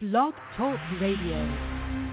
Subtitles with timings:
[0.00, 2.07] Blog Talk Radio.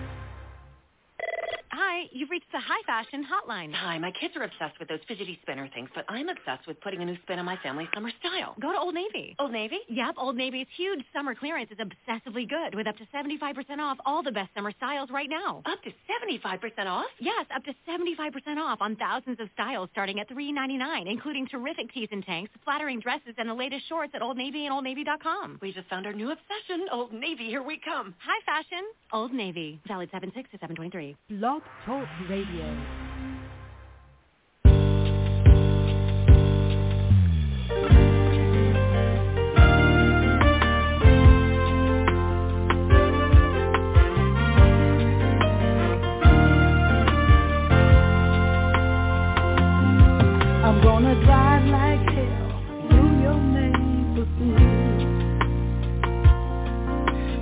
[1.96, 3.72] Hi, you've reached the high fashion hotline.
[3.74, 7.02] Hi, my kids are obsessed with those fidgety spinner things, but I'm obsessed with putting
[7.02, 8.54] a new spin on my family's summer style.
[8.60, 9.34] Go to Old Navy.
[9.40, 9.80] Old Navy?
[9.88, 14.22] Yep, Old Navy's huge summer clearance is obsessively good with up to 75% off all
[14.22, 15.64] the best summer styles right now.
[15.66, 17.06] Up to 75% off?
[17.20, 22.10] Yes, up to 75% off on thousands of styles starting at $3.99, including terrific tees
[22.12, 25.60] and tanks, flattering dresses, and the latest shorts at Old Navy and OldNavy.com.
[25.62, 26.88] We just found our new obsession.
[26.92, 28.14] Old Navy, here we come.
[28.20, 29.80] High fashion, Old Navy.
[29.88, 31.16] Valid 7-6 to 723.
[31.30, 32.66] Blog Talk Radio.
[50.64, 55.02] I'm gonna drive like hell through your neighborhood.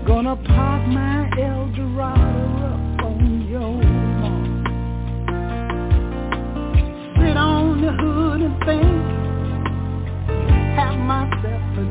[0.05, 2.32] Gonna park my Eldorado
[7.83, 9.03] the hood and think,
[10.79, 11.85] have myself a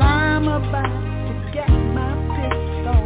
[0.00, 0.90] I'm about
[1.28, 3.02] to get my pistol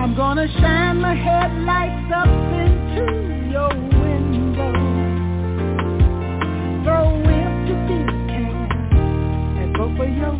[0.00, 2.32] I'm gonna shine my headlights up
[2.64, 3.04] into
[3.52, 3.68] your
[4.00, 4.72] window.
[6.84, 7.06] Throw
[9.60, 10.32] and for your.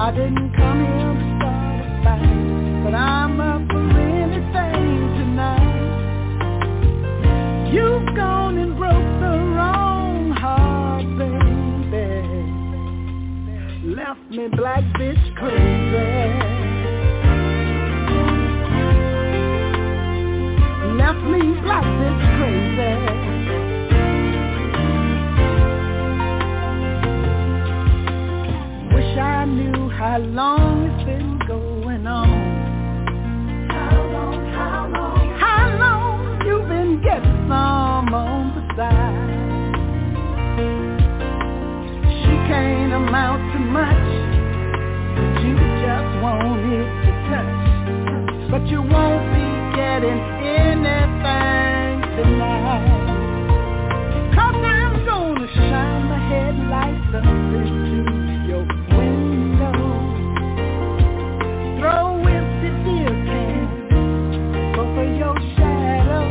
[0.00, 3.27] I didn't come here to start a fight, but I'm
[14.48, 15.58] Me black bitch crazy.
[20.96, 22.94] left me black bitch crazy.
[28.94, 30.67] Wish I knew how long
[48.68, 52.02] you won't be getting anything
[54.62, 58.04] I'm gonna shine my headlights up into
[58.46, 59.72] your window.
[61.80, 62.20] Throw
[62.84, 63.88] beer cans,
[64.94, 66.26] for your shadow.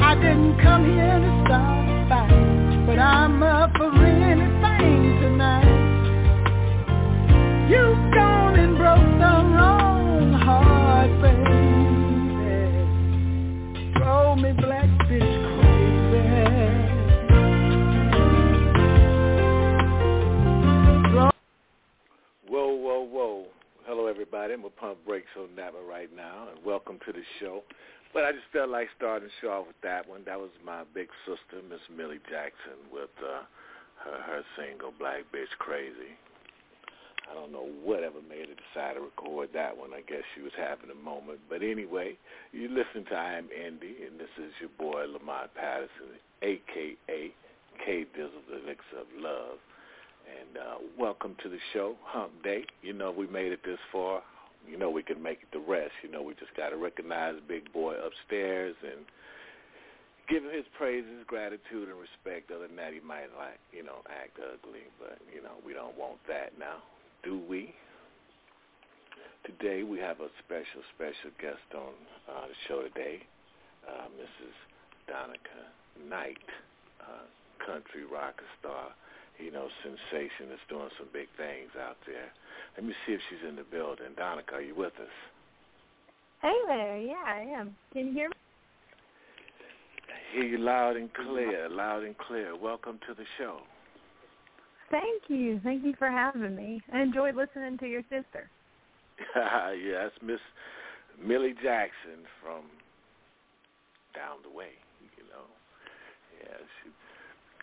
[0.00, 1.09] I didn't come here
[24.30, 24.54] Everybody.
[24.54, 27.66] I'm going to pump brakes on that one right now, and welcome to the show.
[28.14, 30.22] But I just felt like starting the show off with that one.
[30.22, 33.42] That was my big sister, Miss Millie Jackson, with uh,
[34.06, 36.14] her, her single, Black Bitch Crazy.
[37.26, 39.90] I don't know whatever made her decide to record that one.
[39.90, 41.42] I guess she was having a moment.
[41.50, 42.14] But anyway,
[42.54, 47.34] you listen to I Am Indy, and this is your boy Lamont Patterson, a.k.a.
[47.82, 49.58] K Dizzle, the Elixir of Love.
[50.30, 52.62] And uh, welcome to the show, Hump Day.
[52.82, 54.22] You know we made it this far.
[54.68, 55.90] You know we can make it the rest.
[56.04, 59.02] You know we just got to recognize Big Boy upstairs and
[60.28, 62.54] give him his praises, gratitude, and respect.
[62.54, 65.98] Other than that, he might like, you know, act ugly, but you know we don't
[65.98, 66.78] want that now,
[67.24, 67.74] do we?
[69.42, 71.90] Today we have a special, special guest on
[72.30, 73.18] uh, the show today,
[73.82, 74.54] uh, Mrs.
[75.10, 75.74] Donica
[76.06, 76.46] Knight,
[77.02, 77.26] uh,
[77.66, 78.94] country rocker star,
[79.42, 82.30] you know, sensation that's doing some big things out there.
[82.76, 84.14] Let me see if she's in the building.
[84.16, 85.14] Donica, are you with us?
[86.42, 87.76] Hey there, yeah, I am.
[87.92, 88.34] Can you hear me?
[90.08, 92.56] I hear you loud and clear, loud and clear.
[92.56, 93.58] Welcome to the show.
[94.90, 95.60] Thank you.
[95.62, 96.82] Thank you for having me.
[96.92, 98.50] I enjoyed listening to your sister.
[99.36, 100.40] yes, Miss
[101.22, 102.64] Millie Jackson from
[104.14, 104.74] down the way,
[105.16, 105.46] you know.
[106.42, 106.90] Yeah, she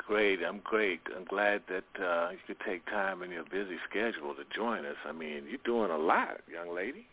[0.07, 0.39] great.
[0.48, 1.01] I'm great.
[1.15, 4.95] I'm glad that uh, you could take time in your busy schedule to join us.
[5.06, 7.06] I mean, you're doing a lot, young lady.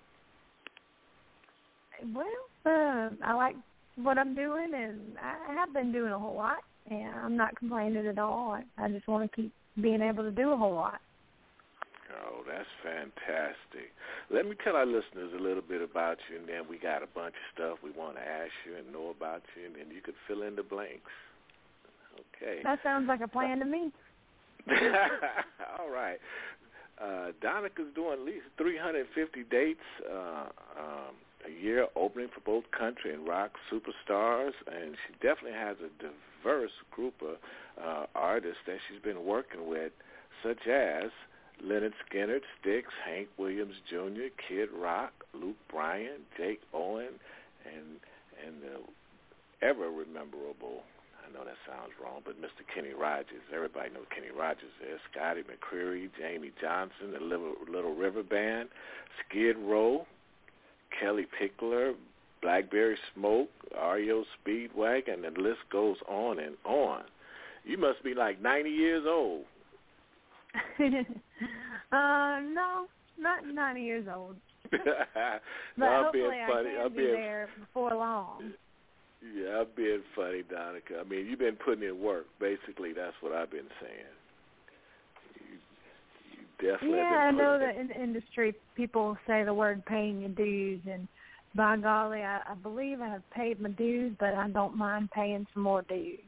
[2.14, 2.26] Well,
[2.66, 3.56] uh, I like
[3.96, 6.58] what I'm doing, and I have been doing a whole lot,
[6.90, 8.52] and I'm not complaining at all.
[8.52, 11.00] I, I just want to keep being able to do a whole lot.
[12.26, 13.90] Oh, that's fantastic.
[14.30, 17.08] Let me tell our listeners a little bit about you, and then we got a
[17.12, 20.00] bunch of stuff we want to ask you and know about you, and then you
[20.00, 21.10] could fill in the blanks.
[22.14, 22.60] Okay.
[22.62, 23.92] That sounds like a plan to me.
[25.78, 26.18] All right.
[27.00, 30.46] Uh, Donica's doing at least 350 dates uh,
[30.78, 31.14] um,
[31.46, 36.70] a year, opening for both country and rock superstars, and she definitely has a diverse
[36.90, 37.36] group of
[37.82, 39.92] uh, artists that she's been working with,
[40.42, 41.10] such as
[41.62, 47.18] Lynyrd Skynyrd, Styx, Hank Williams Jr., Kid Rock, Luke Bryan, Jake Owen,
[47.66, 47.98] and
[48.44, 50.82] and the ever rememberable
[51.24, 52.62] I know that sounds wrong, but Mr.
[52.74, 53.42] Kenny Rogers.
[53.54, 55.00] Everybody knows Kenny Rogers is.
[55.10, 58.68] Scotty McCreery, Jamey Johnson, the Little, Little River Band,
[59.24, 60.06] Skid Row,
[61.00, 61.94] Kellie Pickler,
[62.42, 67.04] Blackberry Smoke, REO Speedwagon, and the list goes on and on.
[67.64, 69.44] You must be like 90 years old.
[70.80, 70.84] uh,
[71.90, 72.86] no,
[73.18, 74.36] not 90 years old.
[74.70, 74.80] but
[75.76, 78.52] no, hopefully I can I'll be being, there before long.
[79.32, 81.00] Yeah, I'm being funny, Donica.
[81.00, 82.26] I mean, you've been putting in work.
[82.40, 84.14] Basically, that's what I've been saying.
[85.40, 85.56] You,
[86.32, 86.98] you definitely.
[86.98, 91.08] Yeah, I know that in the industry people say the word paying your dues, and
[91.54, 95.46] by golly, I, I believe I have paid my dues, but I don't mind paying
[95.54, 96.18] some more dues.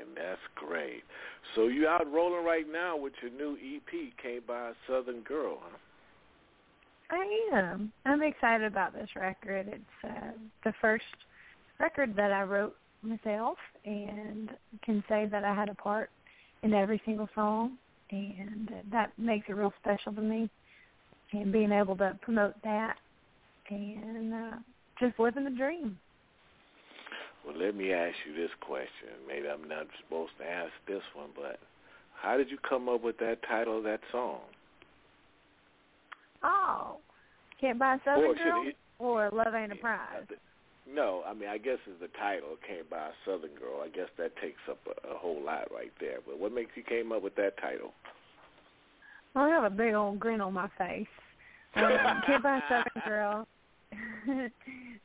[0.00, 1.02] And that's great.
[1.54, 5.58] So you out rolling right now with your new EP, Can't Buy a Southern Girl,
[5.62, 5.76] huh?
[7.10, 7.92] I am.
[8.04, 9.68] I'm excited about this record.
[9.68, 10.32] It's uh,
[10.64, 11.04] the first
[11.78, 14.50] record that I wrote myself, and
[14.84, 16.10] can say that I had a part
[16.62, 17.78] in every single song,
[18.10, 20.48] and that makes it real special to me.
[21.32, 22.96] And being able to promote that,
[23.68, 24.56] and uh,
[24.98, 25.96] just living the dream.
[27.46, 29.14] Well, let me ask you this question.
[29.26, 31.58] Maybe I'm not supposed to ask this one, but
[32.20, 34.40] how did you come up with that title of that song?
[36.42, 36.96] Oh,
[37.60, 40.24] can't buy a Southern or Girl it, or Love Ain't a Prize.
[40.92, 43.82] No, I mean I guess it's the title "Can't Buy a Southern Girl.
[43.84, 46.18] I guess that takes up a, a whole lot right there.
[46.26, 47.92] But what makes you came up with that title?
[49.34, 51.06] I have a big old grin on my face.
[51.76, 51.92] Um,
[52.26, 53.46] can't buy a Southern Girl.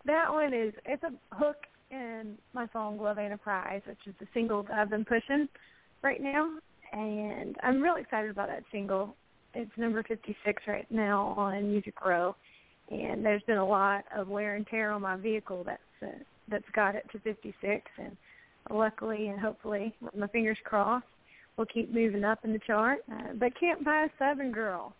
[0.06, 1.58] that one is it's a hook
[1.92, 5.48] in my song Love Ain't a Prize, which is the single that I've been pushing
[6.02, 6.50] right now,
[6.92, 9.16] and I'm really excited about that single.
[9.56, 12.36] It's number 56 right now on Music Row,
[12.92, 16.18] and there's been a lot of wear and tear on my vehicle that's uh,
[16.50, 18.18] that's got it to 56, and
[18.70, 21.06] luckily and hopefully, with my fingers crossed,
[21.56, 23.00] we'll keep moving up in the chart.
[23.10, 24.94] Uh, but can't buy a Southern girl.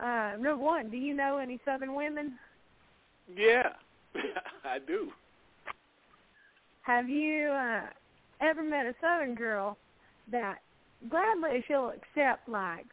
[0.00, 2.34] Uh, number one, do you know any Southern women?
[3.34, 3.70] Yeah,
[4.64, 5.10] I do.
[6.82, 7.82] Have you uh,
[8.40, 9.78] ever met a Southern girl
[10.32, 10.56] that
[11.08, 12.86] gladly she'll accept like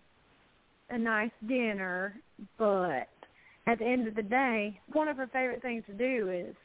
[0.93, 2.15] a nice dinner,
[2.57, 3.09] but
[3.65, 6.55] at the end of the day, one of her favorite things to do is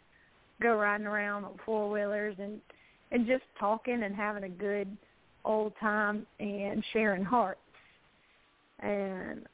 [0.61, 2.61] go riding around on four wheelers and
[3.11, 4.95] and just talking and having a good
[5.45, 7.58] old time and sharing hearts.
[8.81, 9.47] And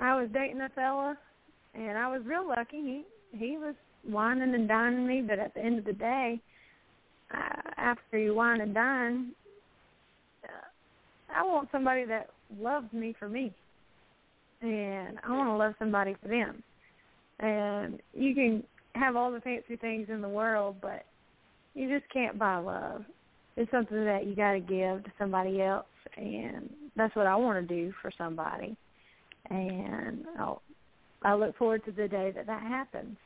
[0.00, 1.18] I was dating a fella,
[1.74, 3.04] and I was real lucky.
[3.32, 3.74] He he was
[4.08, 6.40] whining and dining me, but at the end of the day,
[7.34, 9.32] uh, after you wine and dine,
[10.44, 13.52] uh, I want somebody that loves me for me,
[14.62, 16.62] and I want to love somebody for them.
[17.38, 18.62] And you can
[18.94, 21.04] have all the fancy things in the world, but
[21.74, 23.04] you just can't buy love.
[23.56, 25.86] It's something that you got to give to somebody else,
[26.16, 28.76] and that's what I want to do for somebody.
[29.48, 30.62] And I'll,
[31.22, 33.16] I look forward to the day that that happens.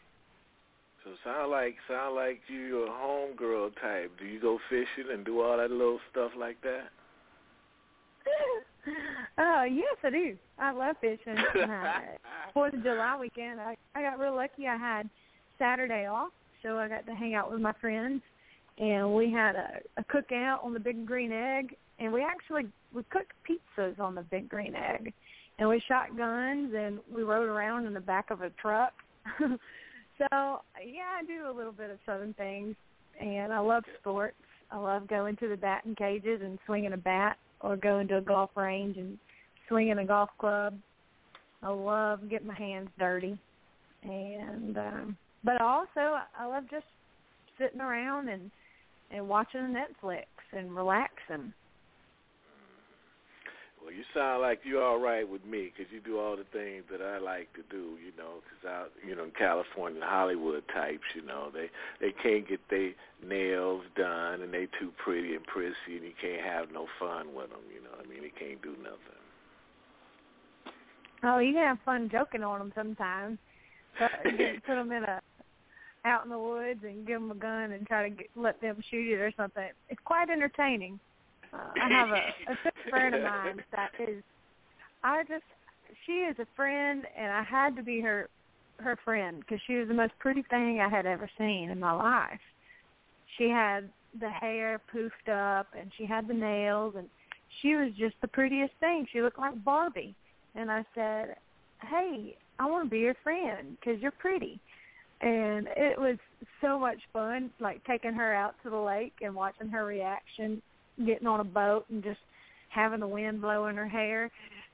[1.05, 4.12] So sound like sound like you a homegirl type.
[4.19, 6.88] Do you go fishing and do all that little stuff like that?
[9.38, 10.37] Oh yes, I do.
[10.59, 11.37] I love fishing.
[11.37, 12.00] uh,
[12.55, 14.67] Fourth of July weekend, I I got real lucky.
[14.67, 15.09] I had
[15.59, 18.23] Saturday off, so I got to hang out with my friends,
[18.79, 22.64] and we had a, a cookout on the Big Green Egg, and we actually
[22.95, 25.12] we cooked pizzas on the Big Green Egg,
[25.59, 28.93] and we shot guns and we rode around in the back of a truck.
[29.38, 29.49] so
[30.31, 32.76] yeah, I do a little bit of southern things,
[33.21, 34.37] and I love sports.
[34.71, 38.21] I love going to the batting cages and swinging a bat or going to a
[38.21, 39.18] golf range and
[39.68, 40.78] swinging a golf club.
[41.62, 43.38] I love getting my hands dirty,
[44.02, 46.85] and um, but also I love just
[47.59, 48.50] sitting around and
[49.11, 51.54] and watching Netflix and relaxing.
[53.94, 57.00] You sound like you're all right with me because you do all the things that
[57.00, 57.94] I like to do.
[58.02, 61.70] You know, because out, you know, in California, Hollywood types, you know, they
[62.00, 62.90] they can't get their
[63.24, 67.50] nails done and they too pretty and prissy, and you can't have no fun with
[67.50, 67.62] them.
[67.72, 69.22] You know, what I mean, they can't do nothing.
[71.22, 73.38] Oh, you can have fun joking on them sometimes.
[73.98, 75.20] But you put them in a
[76.04, 78.76] out in the woods and give them a gun and try to get, let them
[78.90, 79.68] shoot it or something.
[79.88, 81.00] It's quite entertaining.
[81.54, 84.23] Uh, I have a, a good friend of mine that is.
[85.02, 85.44] I just
[86.06, 88.28] she is a friend, and I had to be her
[88.78, 91.92] her friend because she was the most pretty thing I had ever seen in my
[91.92, 92.40] life.
[93.38, 97.08] She had the hair poofed up, and she had the nails, and
[97.62, 99.06] she was just the prettiest thing.
[99.12, 100.14] She looked like Barbie.
[100.56, 101.37] And I said,
[101.82, 104.61] "Hey, I want to be your friend because you're pretty."
[105.20, 106.18] And it was
[106.61, 110.61] so much fun, like taking her out to the lake and watching her reaction
[111.04, 112.20] getting on a boat and just
[112.68, 114.30] having the wind blow in her hair.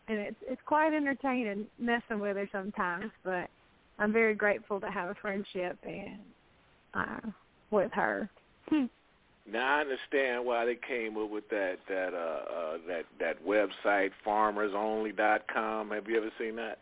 [0.09, 3.49] And it's it's quite entertaining messing with her sometimes but
[4.01, 6.19] i'm very grateful to have a friendship and
[6.95, 7.31] uh
[7.71, 8.29] with her.
[8.69, 8.87] Hmm.
[9.51, 14.11] now i understand why they came up with that that uh uh that that website
[14.27, 15.91] farmersonly dot com.
[15.91, 16.79] Have you ever seen that?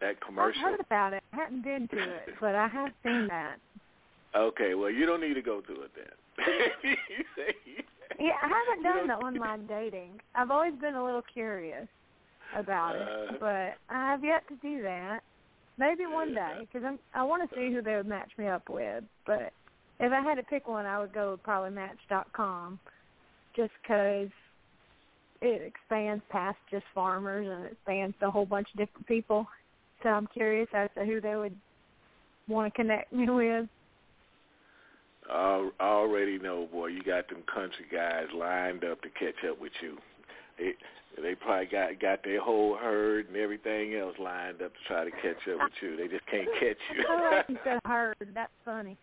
[0.00, 1.22] That commercial i've heard about it.
[1.32, 3.56] I haven't been to it but i have seen that.
[4.34, 6.46] Okay well you don't need to go to it then.
[6.82, 7.54] You say
[8.18, 10.20] yeah, I haven't done the online dating.
[10.34, 11.88] I've always been a little curious
[12.56, 15.20] about it, uh, but I have yet to do that.
[15.78, 18.68] Maybe one day, because I'm I want to see who they would match me up
[18.68, 19.04] with.
[19.26, 19.52] But
[20.00, 22.78] if I had to pick one, I would go with probably Match.com,
[23.56, 24.28] just because
[25.40, 29.46] it expands past just farmers and it expands to a whole bunch of different people.
[30.02, 31.56] So I'm curious as to who they would
[32.48, 33.68] want to connect me with.
[35.30, 39.72] I already know, boy, you got them country guys lined up to catch up with
[39.80, 39.96] you.
[40.58, 40.72] They
[41.20, 45.10] they probably got got their whole herd and everything else lined up to try to
[45.10, 45.96] catch up with you.
[45.96, 47.04] They just can't catch you.
[47.08, 48.16] I like you said herd.
[48.34, 48.96] That's funny.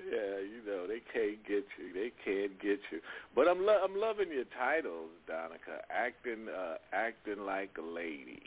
[0.00, 1.92] Yeah, you know they can't get you.
[1.92, 3.00] They can't get you.
[3.34, 5.84] But I'm lo- I'm loving your titles, Donica.
[5.90, 8.42] Acting uh, acting like a lady.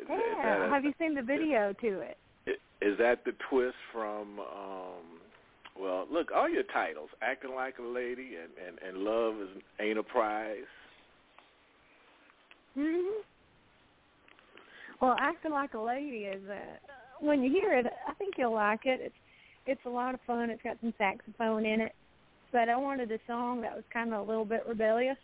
[0.00, 0.66] Is, yeah.
[0.66, 2.16] A, Have you seen the video to it?
[2.80, 4.40] Is that the twist from?
[4.40, 5.20] um
[5.78, 9.98] Well, look, all your titles: "Acting Like a Lady" and and, and "Love is Ain't
[9.98, 10.70] a Prize."
[12.76, 13.22] Mhm.
[15.00, 16.56] Well, "Acting Like a Lady" is uh,
[17.20, 19.00] when you hear it, I think you'll like it.
[19.02, 19.14] It's
[19.66, 20.50] it's a lot of fun.
[20.50, 21.94] It's got some saxophone in it,
[22.52, 25.18] but I wanted a song that was kind of a little bit rebellious,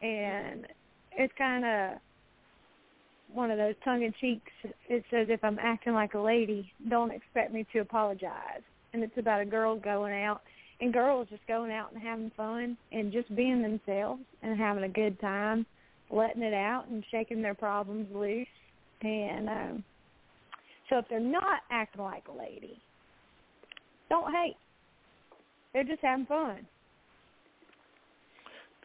[0.00, 0.66] and
[1.12, 1.98] it's kind of
[3.32, 4.50] one of those tongue in cheeks.
[4.88, 9.16] It says, "If I'm acting like a lady, don't expect me to apologize." And it's
[9.18, 10.42] about a girl going out
[10.80, 14.88] and girls just going out and having fun and just being themselves and having a
[14.88, 15.66] good time,
[16.10, 18.46] letting it out and shaking their problems loose.
[19.02, 19.84] And um,
[20.88, 22.80] so if they're not acting like a lady,
[24.08, 24.56] don't hate.
[25.72, 26.66] They're just having fun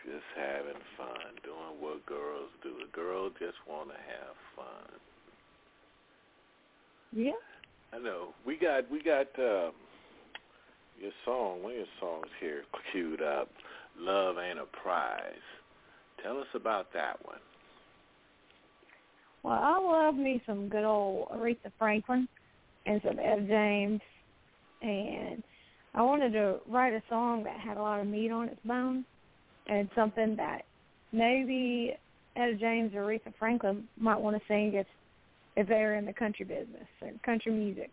[0.06, 2.76] just having fun, doing what girls do.
[2.84, 5.00] A girl just want to have fun.
[7.12, 7.32] Yeah.
[7.94, 8.30] I know.
[8.46, 9.72] We got we got um,
[11.00, 11.64] your song.
[11.64, 13.50] One of your songs here queued up.
[13.98, 15.34] Love ain't a prize.
[16.24, 17.38] Tell us about that one.
[19.44, 22.28] Well, I love me some good old Aretha Franklin
[22.86, 24.02] and some Etta James,
[24.82, 25.44] and
[25.94, 29.06] I wanted to write a song that had a lot of meat on its bones
[29.68, 30.64] and something that
[31.12, 31.96] maybe
[32.36, 34.88] Etta James or Aretha Franklin might want to sing if
[35.56, 37.92] if they're in the country business or country music.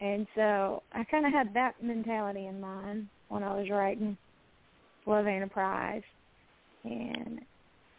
[0.00, 4.16] And so I kind of had that mentality in mind when I was writing
[5.06, 6.02] Love Prize.
[6.84, 7.40] And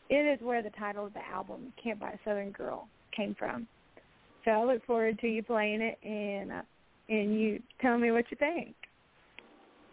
[0.10, 3.68] it is where the title of the album, Can't Buy a Southern Girl, came from.
[4.46, 6.62] So I look forward to you playing it and uh,
[7.10, 8.76] and you tell me what you think.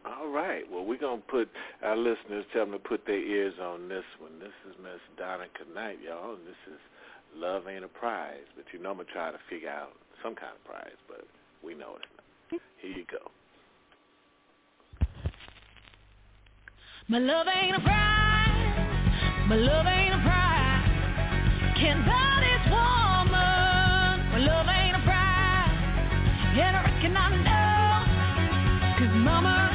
[0.05, 0.65] All right.
[0.71, 1.49] Well, we're going to put
[1.83, 4.39] our listeners, tell them to put their ears on this one.
[4.39, 6.79] This is Miss Donica Knight, y'all, and this is
[7.35, 8.45] Love Ain't a Prize.
[8.57, 9.93] But you know I'm going to try to figure out
[10.23, 11.25] some kind of prize, but
[11.65, 12.61] we know it's not.
[12.81, 13.31] Here you go.
[17.09, 19.49] My love ain't a prize.
[19.49, 20.89] My love ain't a prize.
[21.77, 24.33] Can't buy this woman.
[24.33, 25.77] My love ain't a prize.
[26.57, 27.85] And I reckon I know.
[28.99, 29.74] Cause mama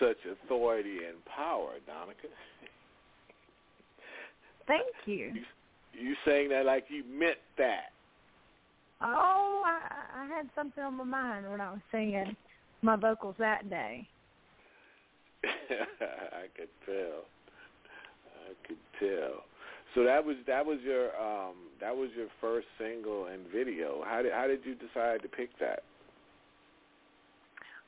[0.00, 2.28] with such authority and power, Donica.
[4.66, 5.32] Thank you.
[5.92, 7.92] You saying that like you meant that.
[9.00, 12.36] Oh, I, I had something on my mind when I was singing
[12.82, 14.06] my vocals that day.
[15.44, 17.24] I could tell.
[18.44, 19.44] I could tell.
[19.94, 24.02] So that was that was your um that was your first single and video.
[24.04, 25.82] How did how did you decide to pick that?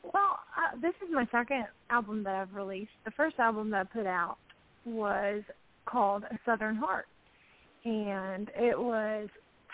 [0.02, 2.90] Well, uh, this is my second album that I've released.
[3.04, 4.36] The first album that I put out
[4.84, 5.42] was
[5.86, 7.06] called A Southern Heart,
[7.84, 9.28] and it was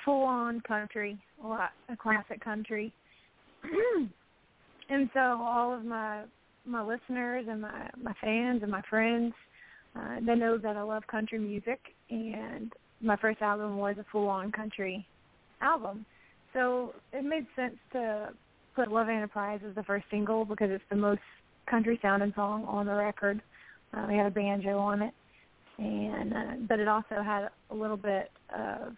[0.05, 2.93] full-on country, a classic country.
[4.91, 6.25] and so all of my
[6.65, 9.33] my listeners and my my fans and my friends,
[9.95, 14.53] uh, they know that I love country music, and my first album was a full-on
[14.53, 15.07] country
[15.61, 16.05] album.
[16.53, 18.31] So it made sense to
[18.77, 21.21] put Love Ain't a Prize as the first single because it's the most
[21.69, 23.41] country sounding song on the record.
[23.93, 25.15] Uh, they had a banjo on it,
[25.79, 28.93] and uh, but it also had a little bit of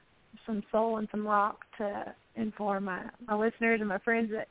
[0.44, 4.48] some soul and some rock to inform my my listeners and my friends that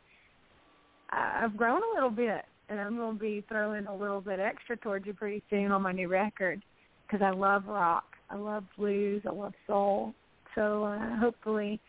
[1.09, 4.77] I've grown a little bit, and I'm going to be throwing a little bit extra
[4.77, 6.61] towards you pretty soon on my new record
[7.05, 10.13] because I love rock, I love blues, I love soul.
[10.55, 11.79] So uh, hopefully,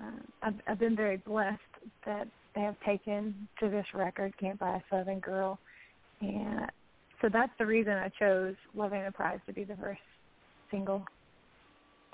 [0.00, 1.60] uh, I've, I've been very blessed
[2.06, 5.58] that they have taken to this record, Can't Buy a Southern Girl.
[6.20, 6.70] And
[7.20, 10.00] so that's the reason I chose Love Ain't a Prize to be the first
[10.70, 11.04] single.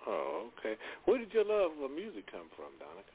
[0.07, 0.77] Oh, okay.
[1.05, 3.11] Where did your love for music come from, Donica?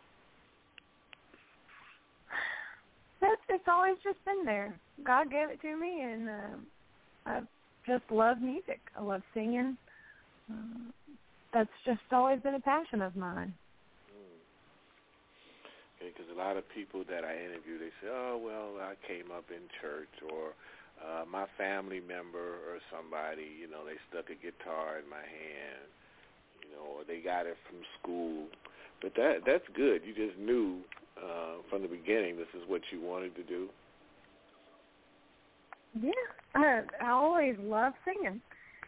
[3.22, 4.78] It's, it's always just been there.
[5.04, 6.66] God gave it to me, and um,
[7.26, 7.40] I
[7.88, 8.80] just love music.
[8.96, 9.78] I love singing.
[10.52, 10.92] Uh,
[11.54, 13.54] that's just always been a passion of mine.
[16.00, 19.48] Because a lot of people that I interview, they say, "Oh, well, I came up
[19.50, 20.54] in church," or
[21.00, 25.88] uh, "My family member or somebody, you know, they stuck a guitar in my hand,
[26.62, 28.48] you know, or they got it from school."
[29.02, 30.04] But that that's good.
[30.04, 30.84] You just knew
[31.18, 33.70] uh, from the beginning this is what you wanted to do.
[36.02, 36.12] Yeah,
[36.56, 38.42] I, I always loved singing.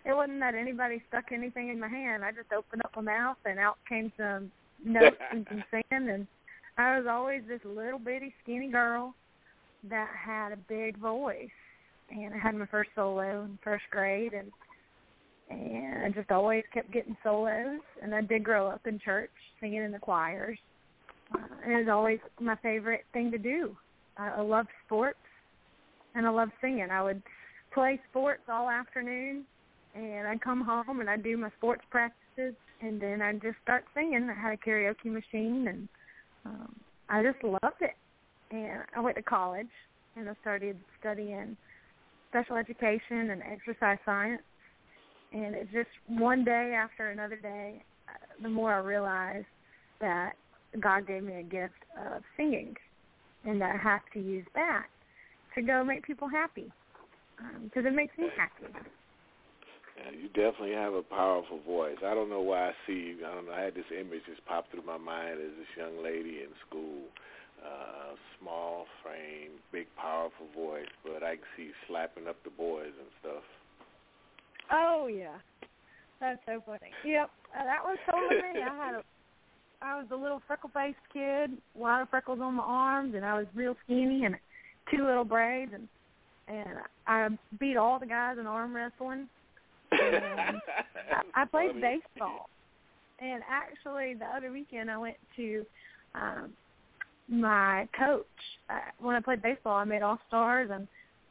[0.05, 2.23] It wasn't that anybody stuck anything in my hand.
[2.23, 4.51] I just opened up my mouth and out came some
[4.83, 6.09] notes and some singing.
[6.09, 6.27] And
[6.77, 9.15] I was always this little bitty skinny girl
[9.89, 11.49] that had a big voice.
[12.09, 14.51] And I had my first solo in first grade, and
[15.49, 17.79] and I just always kept getting solos.
[18.01, 20.57] And I did grow up in church singing in the choirs.
[21.33, 23.75] Uh, and it was always my favorite thing to do.
[24.17, 25.17] I, I loved sports
[26.15, 26.89] and I loved singing.
[26.91, 27.21] I would
[27.73, 29.45] play sports all afternoon,
[29.95, 33.85] and I'd come home and I'd do my sports practices, and then I'd just start
[33.93, 34.29] singing.
[34.29, 35.87] I had a karaoke machine, and
[36.47, 36.75] um,
[37.09, 37.95] I just loved it.
[38.51, 39.67] And I went to college,
[40.15, 41.57] and I started studying
[42.29, 44.41] special education and exercise science.
[45.33, 49.47] And it just one day after another day, uh, the more I realized
[49.99, 50.33] that
[50.79, 52.75] God gave me a gift of singing,
[53.43, 54.85] and that I have to use that
[55.55, 56.71] to go make people happy
[57.63, 58.73] because it makes me happy.
[60.13, 61.97] You definitely have a powerful voice.
[62.05, 63.25] I don't know why I see you.
[63.25, 63.53] I don't know.
[63.53, 67.09] I had this image just pop through my mind as this young lady in school,
[67.65, 73.09] uh, small frame, big powerful voice, but I can see slapping up the boys and
[73.19, 73.43] stuff.
[74.71, 75.37] Oh yeah,
[76.19, 76.91] that's so funny.
[77.05, 78.61] Yep, uh, that was totally me.
[78.61, 79.03] I had a,
[79.81, 83.37] I was a little freckle-faced kid, a lot of freckles on my arms, and I
[83.37, 84.35] was real skinny and
[84.91, 85.87] two little braids, and
[86.47, 87.27] and I
[87.59, 89.27] beat all the guys in arm wrestling.
[89.91, 90.61] And
[91.35, 92.49] I, I played baseball,
[93.19, 95.65] and actually the other weekend I went to
[96.15, 96.53] um,
[97.27, 98.25] my coach.
[98.69, 100.87] Uh, when I played baseball, I made all stars, and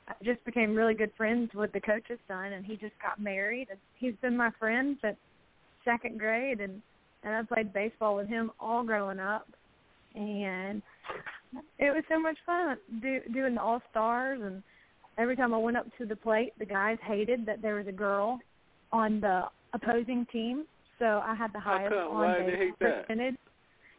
[0.08, 3.68] I just became really good friends with the coach's son, and he just got married.
[3.70, 5.16] And he's been my friend since
[5.84, 6.80] second grade, and
[7.22, 9.48] and I played baseball with him all growing up,
[10.14, 10.80] and
[11.78, 14.40] it was so much fun do, doing the all stars.
[14.42, 14.62] And
[15.18, 17.92] every time I went up to the plate, the guys hated that there was a
[17.92, 18.38] girl
[18.92, 20.64] on the opposing team,
[20.98, 23.36] so I had the highest on base percentage.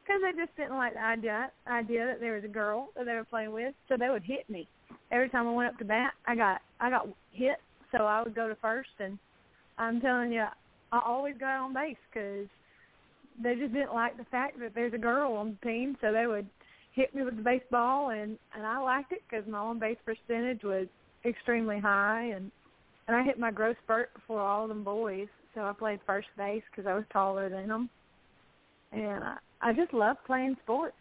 [0.03, 3.13] Because they just didn't like the idea idea that there was a girl that they
[3.13, 4.67] were playing with, so they would hit me.
[5.11, 6.13] Every time I went up to bat.
[6.25, 7.57] I got I got hit,
[7.91, 9.19] so I would go to first, and
[9.77, 10.45] I'm telling you,
[10.91, 12.47] I always got on base because
[13.43, 16.25] they just didn't like the fact that there's a girl on the team, so they
[16.25, 16.47] would
[16.93, 20.63] hit me with the baseball, and and I liked it because my on base percentage
[20.63, 20.87] was
[21.27, 22.51] extremely high, and
[23.07, 26.27] and I hit my growth spurt before all of them boys, so I played first
[26.37, 27.89] base because I was taller than them,
[28.91, 30.95] and I, I just love playing sports.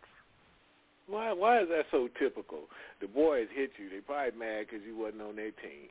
[1.08, 1.32] Why?
[1.32, 2.60] Why is that so typical?
[3.00, 3.90] The boys hit you.
[3.90, 5.90] They probably mad because you wasn't on their team.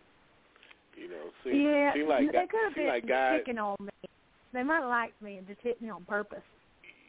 [0.96, 3.40] You know, seem, yeah, seem like they could have been like guys.
[3.40, 4.10] picking on me.
[4.54, 6.44] They might have liked me and just hit me on purpose.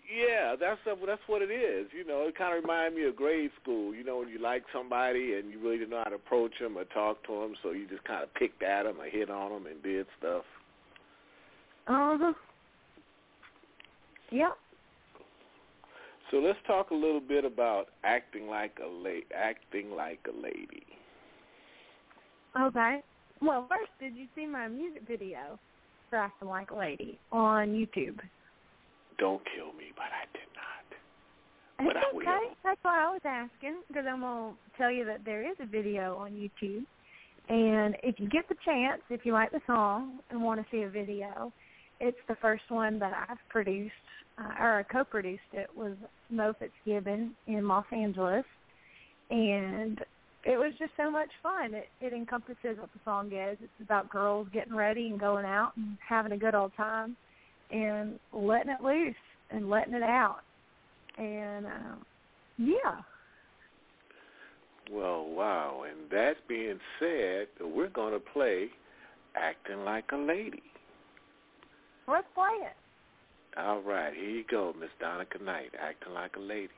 [0.06, 1.88] Yeah, that's that's what it is.
[1.96, 3.94] You know, it kind of reminds me of grade school.
[3.94, 6.78] You know, when you like somebody and you really didn't know how to approach them
[6.78, 9.50] or talk to them, so you just kind of picked at them or hit on
[9.50, 10.44] them and did stuff.
[11.88, 12.32] Uh huh.
[14.30, 14.56] Yep.
[16.30, 20.86] So let's talk a little bit about acting like a la- acting like a lady.
[22.60, 23.00] Okay.
[23.42, 25.58] Well, first, did you see my music video
[26.08, 28.18] for Acting Like a Lady on YouTube?
[29.18, 31.86] Don't kill me, but I did not.
[31.86, 32.54] But It's okay.
[32.64, 36.16] That's why I was asking because I'm gonna tell you that there is a video
[36.16, 36.84] on YouTube,
[37.48, 40.82] and if you get the chance, if you like the song and want to see
[40.82, 41.52] a video,
[42.00, 43.92] it's the first one that I've produced
[44.38, 45.96] uh, or I co-produced it with
[46.30, 48.44] Mo Fitzgibbon in Los Angeles,
[49.30, 49.98] and
[50.44, 51.74] it was just so much fun.
[51.74, 53.56] It, it encompasses what the song is.
[53.60, 57.16] It's about girls getting ready and going out and having a good old time
[57.70, 59.14] and letting it loose
[59.50, 60.38] and letting it out.
[61.18, 61.94] And uh,
[62.58, 63.00] yeah,
[64.90, 65.84] Well, wow.
[65.88, 68.68] And that being said, we're going to play
[69.34, 70.62] acting like a lady.
[72.08, 72.76] let's play it.
[73.58, 76.68] All right, here you go, Miss Donica Knight, acting like a lady.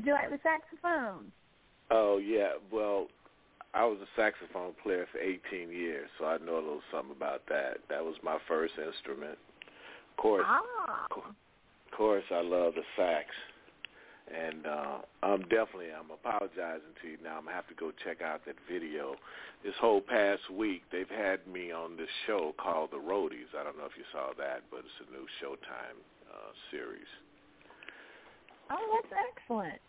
[0.00, 0.04] You.
[0.04, 1.32] Did you like the saxophone?
[1.90, 2.52] Oh yeah.
[2.72, 3.08] Well,
[3.74, 7.42] I was a saxophone player for 18 years, so I know a little something about
[7.48, 7.78] that.
[7.88, 9.38] That was my first instrument.
[10.10, 11.06] Of course, ah.
[11.14, 13.26] of course, I love the sax,
[14.28, 17.38] and uh, I'm definitely I'm apologizing to you now.
[17.38, 19.14] I'm gonna have to go check out that video.
[19.64, 23.52] This whole past week, they've had me on this show called The Roadies.
[23.58, 27.08] I don't know if you saw that, but it's a new Showtime uh, series.
[28.70, 29.80] Oh, that's excellent.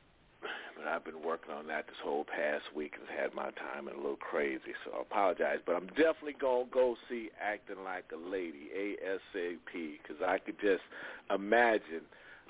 [0.76, 3.96] But I've been working on that this whole past week and had my time and
[3.96, 5.60] a little crazy, so I apologize.
[5.66, 10.60] But I'm definitely going to go see Acting Like a Lady, ASAP, because I could
[10.60, 10.82] just
[11.34, 12.02] imagine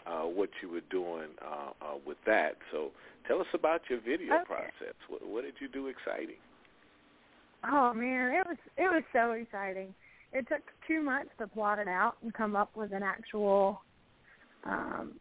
[0.06, 2.56] uh, what you were doing uh, uh, with that.
[2.72, 2.92] So
[3.28, 4.44] tell us about your video okay.
[4.46, 4.96] process.
[5.10, 6.40] What, what did you do exciting?
[7.70, 9.94] Oh man, it was it was so exciting.
[10.34, 13.82] It took two months to plot it out and come up with an actual
[14.66, 15.14] um,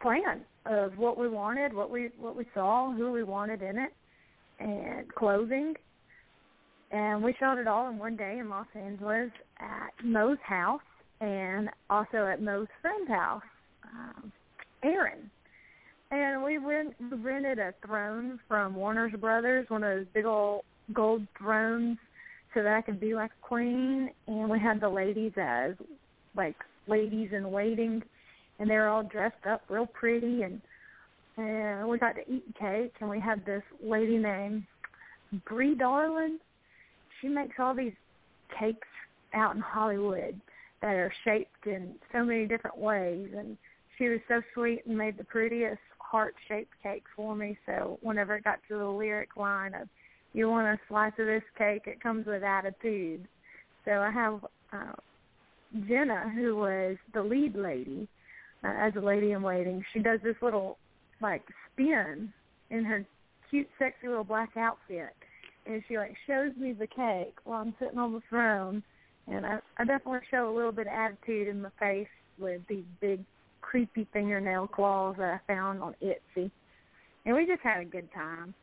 [0.00, 3.92] plan of what we wanted, what we what we saw, who we wanted in it,
[4.60, 5.74] and clothing.
[6.90, 10.80] And we shot it all in one day in Los Angeles at Mo's house
[11.20, 13.42] and also at Mo's friend's house,
[13.84, 14.32] um,
[14.82, 15.30] Aaron.
[16.10, 20.62] And we rent, we rented a throne from Warner's Brothers, one of those big old
[20.92, 21.96] gold thrones,
[22.52, 24.10] so that I could be like a queen.
[24.26, 25.72] And we had the ladies as
[26.36, 28.02] like ladies in waiting
[28.62, 30.62] and they were all dressed up real pretty and
[31.36, 34.62] and we got to eat cake and we had this lady named
[35.48, 36.38] Bree Darlin.
[37.20, 37.94] She makes all these
[38.56, 38.86] cakes
[39.34, 40.40] out in Hollywood
[40.80, 43.56] that are shaped in so many different ways and
[43.98, 48.36] she was so sweet and made the prettiest heart shaped cake for me so whenever
[48.36, 49.88] it got to the lyric line of
[50.34, 53.26] you want a slice of this cake it comes with attitude
[53.86, 54.92] so i have uh
[55.88, 58.06] jenna who was the lead lady
[58.64, 59.84] Uh, as a lady in waiting.
[59.92, 60.78] She does this little
[61.20, 62.32] like spin
[62.70, 63.04] in her
[63.50, 65.14] cute, sexy little black outfit,
[65.66, 68.82] and she like shows me the cake while I'm sitting on the throne.
[69.26, 72.84] And I, I definitely show a little bit of attitude in my face with these
[73.00, 73.20] big,
[73.60, 76.50] creepy fingernail claws that I found on Etsy.
[77.24, 78.54] And we just had a good time.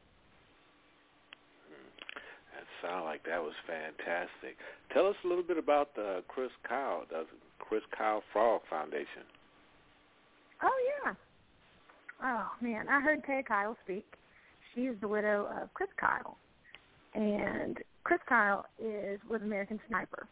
[2.53, 4.57] That sounded like that was fantastic.
[4.93, 7.25] Tell us a little bit about the Chris Kyle, the
[7.59, 9.23] Chris Kyle Frog Foundation.
[10.61, 11.13] Oh yeah.
[12.23, 14.05] Oh man, I heard Taya Kyle speak.
[14.73, 16.37] She is the widow of Chris Kyle,
[17.13, 20.27] and Chris Kyle is with American Sniper.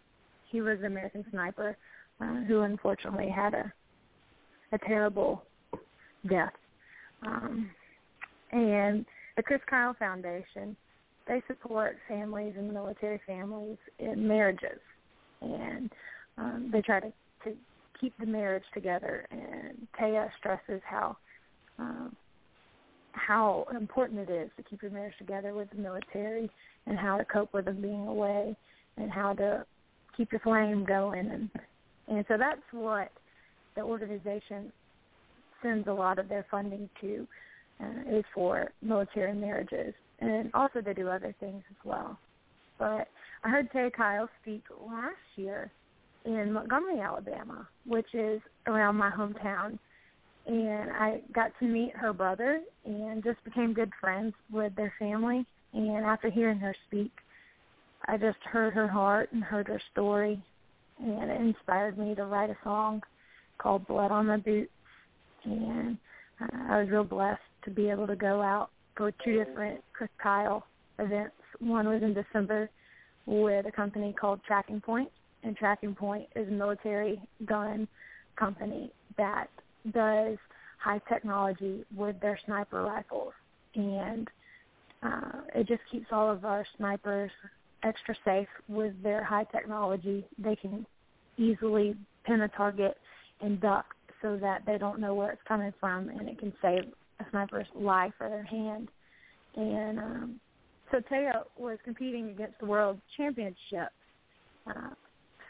[0.50, 1.78] He was an American Sniper,
[2.22, 3.72] uh, who unfortunately had a
[4.74, 5.44] a terrible
[6.30, 6.54] death.
[7.26, 7.70] Um,
[8.52, 10.76] and the Chris Kyle Foundation,
[11.28, 14.80] they support families and military families in marriages,
[15.42, 15.92] and
[16.38, 17.13] um, they try to,
[17.44, 17.56] to
[18.00, 19.26] keep the marriage together.
[19.32, 21.18] And Taya stresses how
[21.80, 22.16] um,
[23.12, 26.50] how important it is to keep your marriage together with the military,
[26.86, 28.56] and how to cope with them being away,
[28.98, 29.66] and how to
[30.16, 31.28] keep your flame going.
[31.30, 31.50] And
[32.08, 33.12] and so that's what
[33.76, 34.72] the organization
[35.62, 37.28] sends a lot of their funding to
[37.84, 42.18] uh, is for military marriages, and also they do other things as well.
[42.80, 43.08] But
[43.44, 45.72] I heard Taya Kyle speak last year
[46.28, 49.80] in Montgomery, Alabama, which is around my hometown.
[50.46, 55.46] And I got to meet her brother and just became good friends with their family.
[55.74, 57.12] And after hearing her speak,
[58.08, 60.42] I just heard her heart and heard her story.
[61.00, 63.02] And it inspired me to write a song
[63.58, 64.72] called Blood on My Boots.
[65.44, 65.98] And
[66.42, 70.10] uh, I was real blessed to be able to go out for two different Chris
[70.22, 70.66] Kyle
[71.00, 71.36] events.
[71.60, 72.70] One was in December
[73.26, 75.10] with a company called Tracking Point,
[75.48, 77.88] and Tracking Point is a military gun
[78.36, 79.48] company that
[79.94, 80.38] does
[80.78, 83.34] high technology with their sniper rifles,
[83.74, 84.28] and
[85.02, 87.32] uh, it just keeps all of our snipers
[87.84, 90.26] extra safe with their high technology.
[90.38, 90.86] They can
[91.38, 92.98] easily pin a target
[93.42, 93.86] and duck
[94.22, 97.68] so that they don't know where it's coming from, and it can save a sniper's
[97.74, 98.90] life or their hand.
[99.56, 100.40] And um,
[100.92, 103.90] so Teo was competing against the world championship
[104.68, 104.90] uh,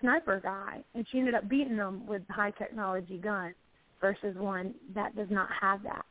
[0.01, 3.53] sniper guy, and she ended up beating him with high technology gun
[4.01, 6.05] versus one that does not have that.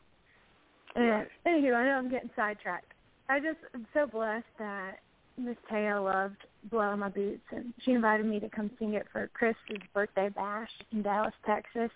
[0.94, 1.29] And right.
[1.46, 2.92] anywho, I know I'm getting sidetracked.
[3.29, 4.99] I just am so blessed that
[5.37, 6.37] Miss Taya loved
[6.72, 10.70] on My Boots, and she invited me to come sing it for Chris's birthday bash
[10.92, 11.90] in Dallas, Texas.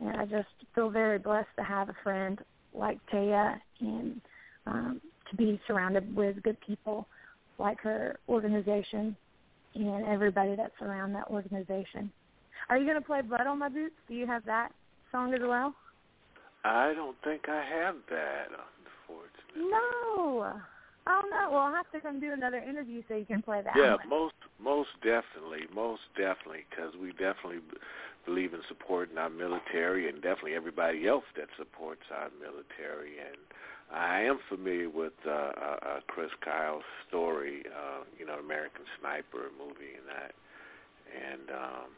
[0.00, 2.38] And I just feel very blessed to have a friend
[2.74, 4.20] like Taya and
[4.66, 5.00] um,
[5.30, 7.06] to be surrounded with good people
[7.58, 9.16] like her organization
[9.84, 12.10] and everybody that's around that organization.
[12.68, 13.94] Are you going to play Blood on My Boots?
[14.08, 14.70] Do you have that
[15.12, 15.74] song as well?
[16.64, 19.70] I don't think I have that, unfortunately.
[19.70, 20.60] No.
[21.08, 21.50] Oh no.
[21.50, 23.74] Well, I'll have to come do another interview so you can play that.
[23.76, 24.08] Yeah, one.
[24.08, 27.62] most most definitely, most definitely, because we definitely
[28.24, 33.22] believe in supporting our military and definitely everybody else that supports our military.
[33.22, 33.38] And
[33.92, 39.50] I am familiar with uh, uh, uh, Chris Kyle's story, uh, you know, American Sniper
[39.58, 40.34] movie and that.
[41.14, 41.88] And um,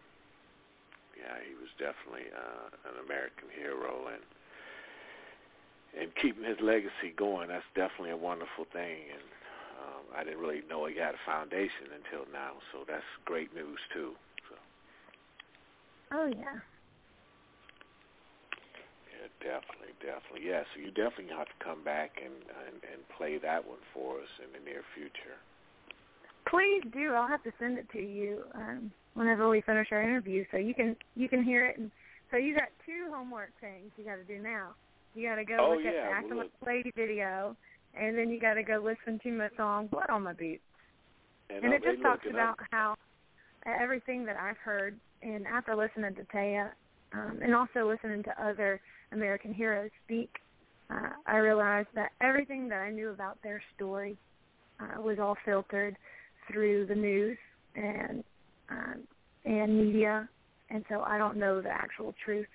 [1.16, 4.22] yeah, he was definitely uh, an American hero and
[5.98, 7.48] and keeping his legacy going.
[7.48, 9.08] That's definitely a wonderful thing.
[9.08, 9.24] And
[9.80, 13.80] um, I didn't really know he had a foundation until now, so that's great news
[13.92, 14.12] too.
[14.48, 14.54] So
[16.12, 16.60] Oh yeah.
[19.40, 20.62] Definitely, definitely, yeah.
[20.74, 22.34] So you definitely have to come back and
[22.66, 25.38] and, and play that one for us in the near future.
[26.48, 27.12] Please do.
[27.12, 30.74] I'll have to send it to you um, whenever we finish our interview, so you
[30.74, 31.78] can you can hear it.
[31.78, 31.90] And
[32.30, 34.74] so you got two homework things you got to do now.
[35.14, 37.56] You got to go Oh, look yeah, at the Acting well, Like a Lady video,
[37.94, 40.62] and then you got to go listen to my song "Blood on My Boots."
[41.50, 42.94] And, and it just talks about how
[43.66, 46.70] everything that I've heard, and after listening to Taya,
[47.12, 48.80] um, and also listening to other
[49.12, 50.30] American heroes speak,
[50.90, 54.16] uh, I realized that everything that I knew about their story
[54.80, 55.96] uh, was all filtered
[56.50, 57.36] through the news
[57.74, 58.24] and
[58.70, 59.00] um,
[59.44, 60.28] and media,
[60.70, 62.46] and so I don't know the actual truth.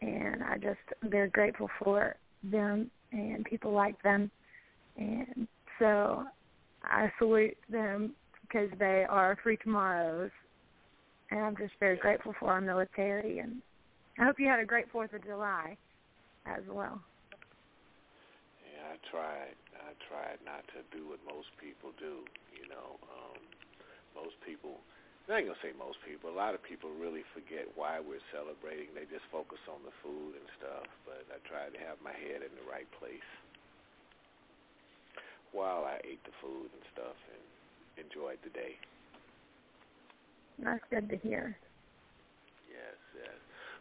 [0.00, 0.78] And I just
[1.10, 4.30] very grateful for them and people like them,
[4.96, 5.46] and
[5.78, 6.24] so
[6.82, 8.12] I salute them
[8.42, 10.30] because they are free tomorrows,
[11.30, 13.38] and I'm just very grateful for our military.
[13.38, 13.62] And
[14.18, 15.76] I hope you had a great Fourth of July
[16.46, 17.00] as well.
[18.62, 19.56] Yeah, I tried.
[19.74, 22.22] I tried not to do what most people do.
[22.54, 23.40] You know, um,
[24.14, 24.78] most people.
[25.26, 26.30] I ain't gonna say most people.
[26.30, 28.94] A lot of people really forget why we're celebrating.
[28.94, 30.86] They just focus on the food and stuff.
[31.02, 33.26] But I tried to have my head in the right place
[35.50, 37.42] while I ate the food and stuff and
[38.06, 38.78] enjoyed the day.
[40.62, 41.56] That's good to hear.
[42.70, 43.34] Yes, yes.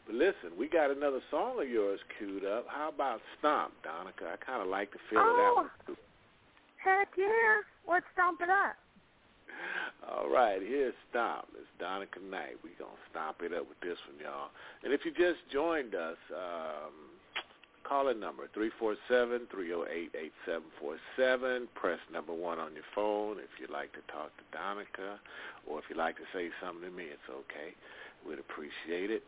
[0.06, 2.66] But listen, we got another song of yours queued up.
[2.68, 4.34] How about Stomp, Donica?
[4.34, 5.56] I kind of like the feel of that Oh.
[5.56, 5.98] one too.
[6.78, 7.62] Heck yeah!
[7.88, 8.76] Let's stomp it up.
[10.08, 11.48] All right, here's Stomp.
[11.58, 12.58] It's Donica Knight.
[12.64, 14.50] We're going to stomp it up with this one, y'all.
[14.84, 16.94] And if you just joined us, um,
[17.88, 18.50] call in number
[19.10, 21.68] 347-308-8747.
[21.76, 25.20] Press number one on your phone if you'd like to talk to Donica
[25.70, 27.74] or if you'd like to say something to me, it's okay.
[28.28, 29.24] We'd appreciate it.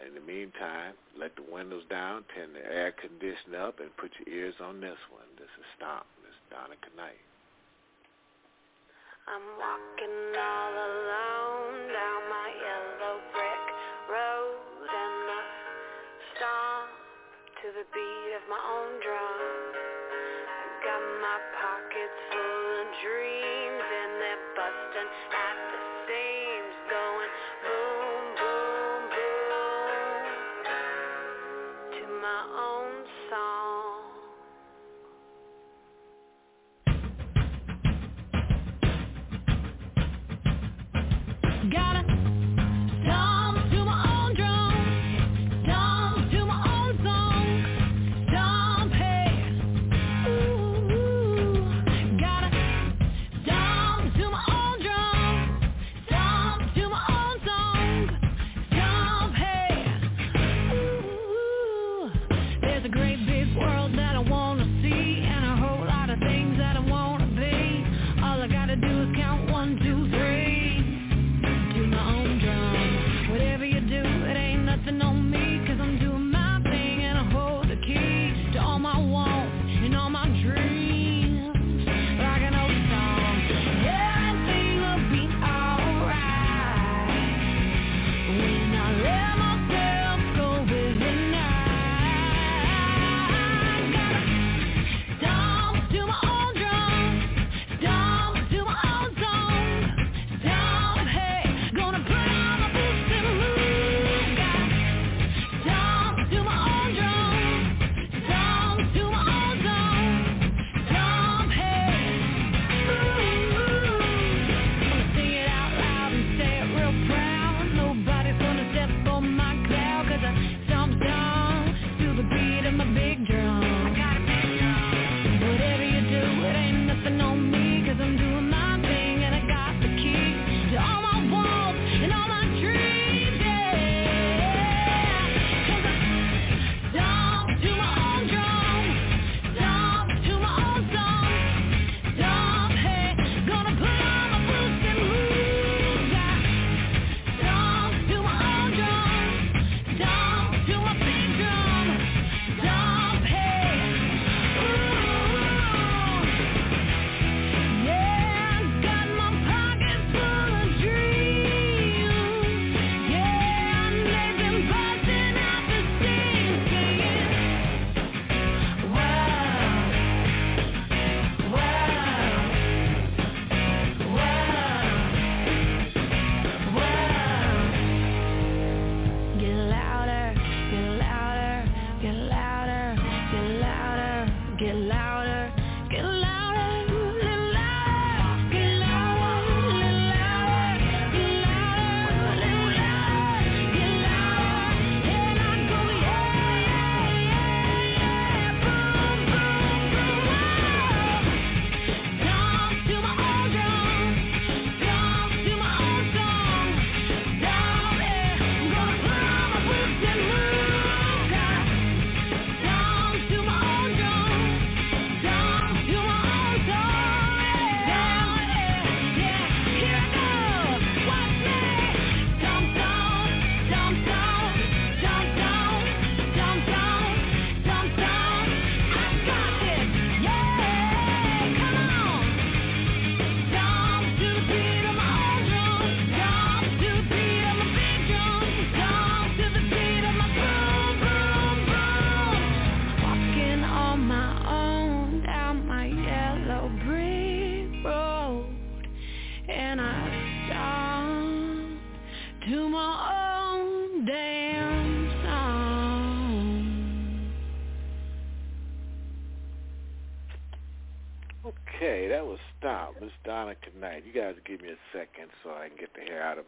[0.00, 4.34] In the meantime, let the windows down, turn the air conditioner up, and put your
[4.34, 5.28] ears on this one.
[5.36, 6.06] This is Stomp.
[6.24, 7.20] This is Donica Knight.
[9.28, 12.41] I'm walking all alone down my
[17.72, 19.31] the beat of my own drum.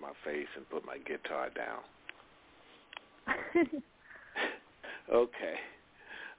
[0.04, 1.80] My face and put my guitar down.
[5.12, 5.54] okay.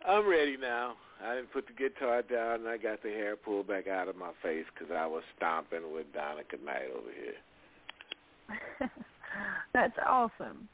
[0.07, 0.93] I'm ready now.
[1.24, 4.16] I didn't put the guitar down and I got the hair pulled back out of
[4.16, 8.89] my face because I was stomping with Donica Knight over here.
[9.74, 10.70] That's awesome.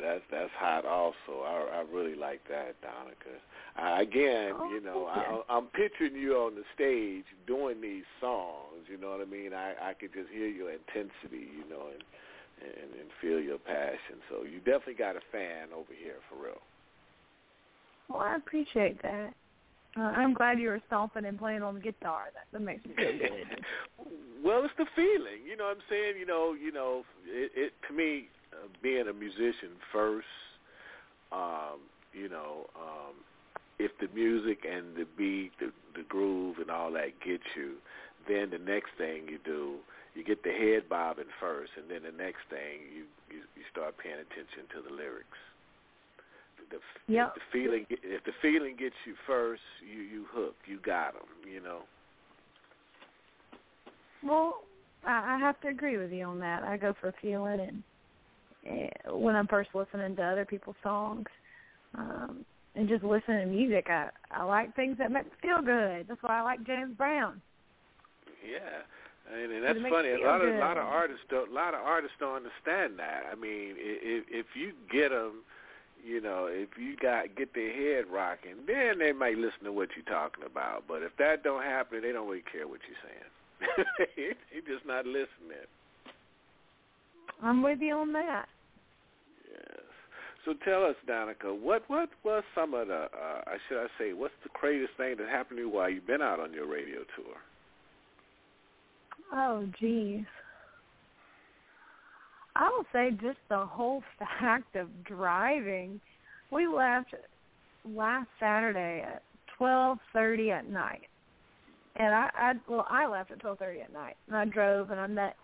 [0.00, 0.84] Yeah, that's that's hot.
[0.84, 3.38] Also, I I really like that, Donica.
[3.76, 5.42] I, again, Oh, you know, you.
[5.48, 8.88] I, I'm picturing you on the stage doing these songs.
[8.90, 9.52] You know what I mean?
[9.52, 12.02] I I could just hear your intensity, you know, and
[12.60, 14.20] and, and feel your passion.
[14.28, 16.60] So you definitely got a fan over here for real.
[18.08, 19.32] Well, I appreciate that.
[19.96, 22.26] Uh, I'm glad you were stomping and playing on the guitar.
[22.34, 23.64] That, that makes me feel good.
[24.42, 25.44] Well, it's the feeling.
[25.44, 26.14] You know what I'm saying?
[26.18, 28.28] You know, you know, it, it to me,
[28.82, 30.26] being a musician first,
[31.32, 31.80] um,
[32.12, 33.14] you know, um,
[33.78, 37.76] if the music and the beat, the, the groove, and all that get you,
[38.28, 39.76] then the next thing you do,
[40.14, 43.94] you get the head bobbing first, and then the next thing you you, you start
[43.96, 45.38] paying attention to the lyrics.
[46.70, 46.78] The,
[47.12, 47.34] Yep.
[47.34, 51.60] the feeling, if the feeling gets you first, you you hook, you got 'em, You
[51.60, 51.82] know.
[54.22, 54.62] Well,
[55.04, 56.62] I, have to agree with you on that.
[56.62, 57.82] I go for feeling, and
[59.10, 61.26] when I'm first listening to other people's songs,
[61.96, 62.44] um,
[62.74, 66.06] and just listening to music, I I like things that make me feel good.
[66.08, 67.40] That's why I like James Brown.
[68.46, 68.82] Yeah,
[69.34, 70.12] and, and that's funny.
[70.12, 70.60] A lot of good.
[70.60, 71.50] lot of artists don't.
[71.50, 73.24] A lot of artists don't understand that.
[73.30, 75.42] I mean, if if you get them,
[76.04, 79.90] you know, if you got get their head rocking, then they might listen to what
[79.96, 80.84] you're talking about.
[80.86, 83.86] But if that don't happen, they don't really care what you're saying.
[84.16, 85.68] they they just not listening.
[87.42, 88.46] I'm with you on that.
[90.44, 94.12] So tell us, Donica, what what was some of the, uh, I should I say,
[94.12, 97.00] what's the craziest thing that happened to you while you've been out on your radio
[97.16, 97.36] tour?
[99.32, 100.24] Oh, geez.
[102.56, 104.02] I will say just the whole
[104.40, 106.00] fact of driving.
[106.50, 107.14] We left
[107.84, 109.22] last Saturday at
[109.58, 111.06] twelve thirty at night,
[111.96, 114.98] and I, I well, I left at twelve thirty at night, and I drove and
[114.98, 115.36] I met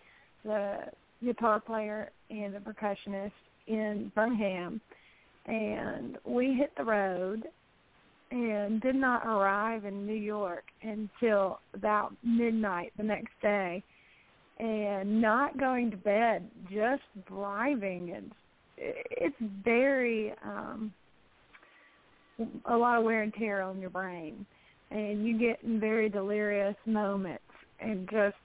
[0.43, 0.77] the
[1.23, 3.31] guitar player and a percussionist
[3.67, 4.81] in Birmingham,
[5.45, 7.43] and we hit the road
[8.31, 13.83] and did not arrive in New York until about midnight the next day.
[14.59, 18.11] And not going to bed, just driving.
[18.15, 18.31] And
[18.77, 20.91] it's very um
[22.65, 24.45] a lot of wear and tear on your brain.
[24.89, 27.43] And you get in very delirious moments
[27.79, 28.35] and just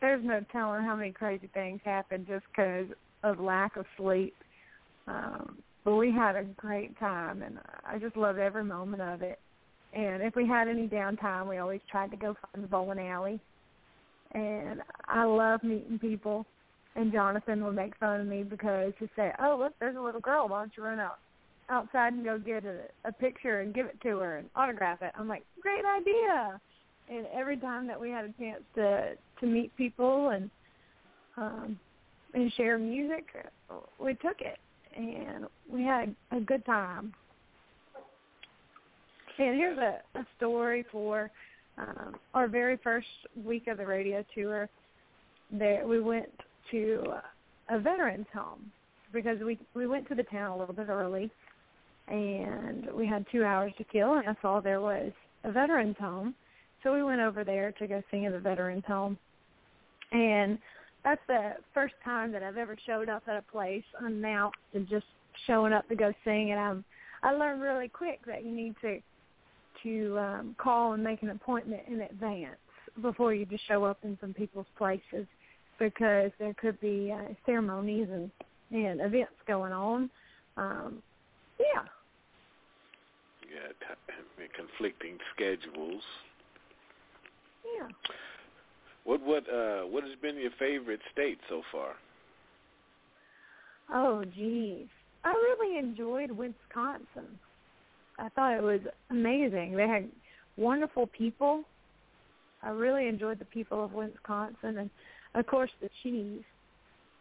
[0.00, 2.86] there's no telling how many crazy things happen just because
[3.22, 4.34] of lack of sleep
[5.06, 9.38] um but we had a great time and I just loved every moment of it.
[9.92, 13.40] And if we had any downtime, we always tried to go find the bowling alley.
[14.32, 16.46] And I love meeting people.
[16.96, 20.20] And Jonathan would make fun of me because he'd say, "Oh, look, there's a little
[20.20, 20.48] girl.
[20.48, 21.18] Why don't you run out
[21.68, 25.12] outside and go get a, a picture and give it to her and autograph it?"
[25.16, 26.60] I'm like, "Great idea!"
[27.10, 30.50] And every time that we had a chance to to meet people and
[31.36, 31.78] um
[32.34, 33.26] and share music,
[33.98, 34.58] we took it
[34.96, 37.12] and we had a good time.
[39.38, 41.30] And here's a, a story for
[41.78, 43.06] um, our very first
[43.44, 44.68] week of the radio tour.
[45.50, 46.28] There, we went
[46.70, 47.14] to
[47.70, 48.70] a veterans home
[49.12, 51.30] because we we went to the town a little bit early,
[52.08, 54.14] and we had two hours to kill.
[54.14, 55.10] And I saw there was
[55.44, 56.34] a veterans home,
[56.82, 59.18] so we went over there to go sing at the veterans home.
[60.12, 60.58] And
[61.04, 65.06] that's the first time that I've ever showed up at a place unannounced and just
[65.46, 66.50] showing up to go sing.
[66.52, 66.84] And I'm
[67.22, 68.98] I learned really quick that you need to
[69.82, 72.56] to um, call and make an appointment in advance
[73.00, 75.26] before you just show up in some people's places
[75.78, 78.30] because there could be uh, ceremonies and
[78.72, 80.10] and events going on.
[80.56, 81.02] Um,
[81.58, 81.82] yeah,
[83.52, 86.02] Yeah, t- conflicting schedules.
[87.78, 87.88] Yeah.
[89.04, 91.94] What what uh what has been your favorite state so far?
[93.92, 94.86] Oh, geez.
[95.24, 97.38] I really enjoyed Wisconsin.
[98.18, 99.76] I thought it was amazing.
[99.76, 100.08] They had
[100.56, 101.64] wonderful people.
[102.62, 104.90] I really enjoyed the people of Wisconsin and,
[105.34, 106.42] of course, the cheese.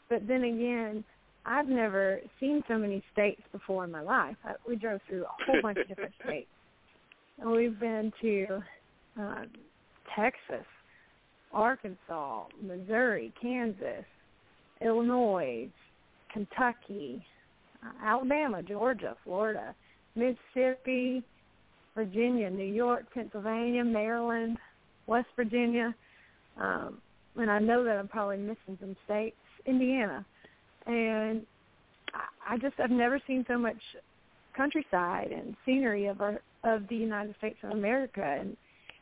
[0.09, 1.03] But then again,
[1.45, 4.35] I've never seen so many states before in my life.
[4.43, 6.47] I, we drove through a whole bunch of different states.
[7.39, 8.63] And we've been to
[9.19, 9.45] uh,
[10.15, 10.65] Texas,
[11.51, 14.05] Arkansas, Missouri, Kansas,
[14.81, 15.69] Illinois,
[16.31, 17.25] Kentucky,
[17.83, 19.73] uh, Alabama, Georgia, Florida,
[20.15, 21.23] Mississippi,
[21.95, 24.57] Virginia, New York, Pennsylvania, Maryland,
[25.07, 25.93] West Virginia,
[26.57, 27.01] um,
[27.35, 29.35] and I know that I'm probably missing some states,
[29.65, 30.25] Indiana,
[30.85, 31.45] and
[32.13, 33.77] I, I just I've never seen so much
[34.55, 38.57] countryside and scenery of our of the United States of America, and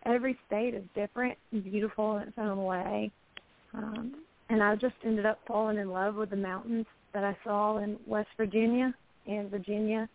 [0.08, 3.12] every state is different and beautiful in its own way.
[3.74, 4.16] Um,
[4.50, 7.98] and I just ended up falling in love with the mountains that I saw in
[8.08, 8.94] West Virginia
[9.28, 10.08] and Virginia.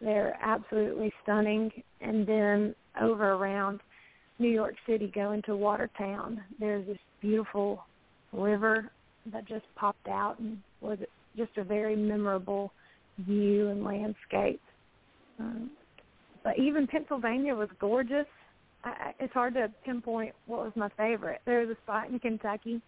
[0.00, 1.70] They're absolutely stunning.
[2.00, 3.80] And then over around
[4.38, 7.84] New York City, going to Watertown, there's this beautiful
[8.32, 8.90] river
[9.32, 10.98] that just popped out and was
[11.36, 12.72] just a very memorable
[13.20, 14.60] view and landscape.
[15.38, 15.70] Um,
[16.42, 18.26] but even Pennsylvania was gorgeous.
[18.84, 21.40] I, it's hard to pinpoint what was my favorite.
[21.46, 22.80] There was a spot in Kentucky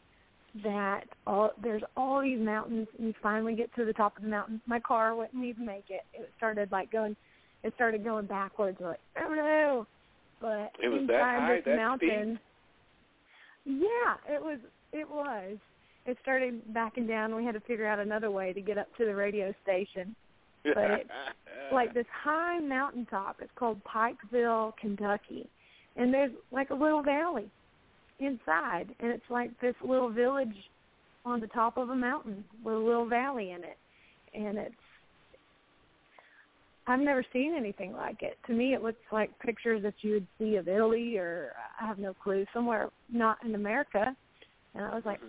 [0.62, 4.28] that all there's all these mountains and you finally get to the top of the
[4.28, 4.60] mountain.
[4.66, 6.02] My car wouldn't even make it.
[6.12, 7.16] It started like going
[7.64, 9.86] it started going backwards like oh no.
[10.40, 12.38] But it was inside that high, this that mountain
[13.64, 14.58] Yeah, it was
[14.92, 15.58] it was.
[16.06, 18.94] It started backing down and we had to figure out another way to get up
[18.98, 20.14] to the radio station.
[20.62, 21.10] But it's
[21.72, 23.36] like this high mountaintop.
[23.40, 25.48] It's called Pikeville, Kentucky.
[25.96, 27.48] And there's like a little valley
[28.18, 30.54] inside, and it's like this little village
[31.24, 33.78] on the top of a mountain with a little valley in it,
[34.34, 34.74] and it's
[36.86, 38.36] I've never seen anything like it.
[38.46, 41.98] To me, it looks like pictures that you would see of Italy, or I have
[41.98, 44.14] no clue, somewhere not in America.
[44.74, 45.20] And I was like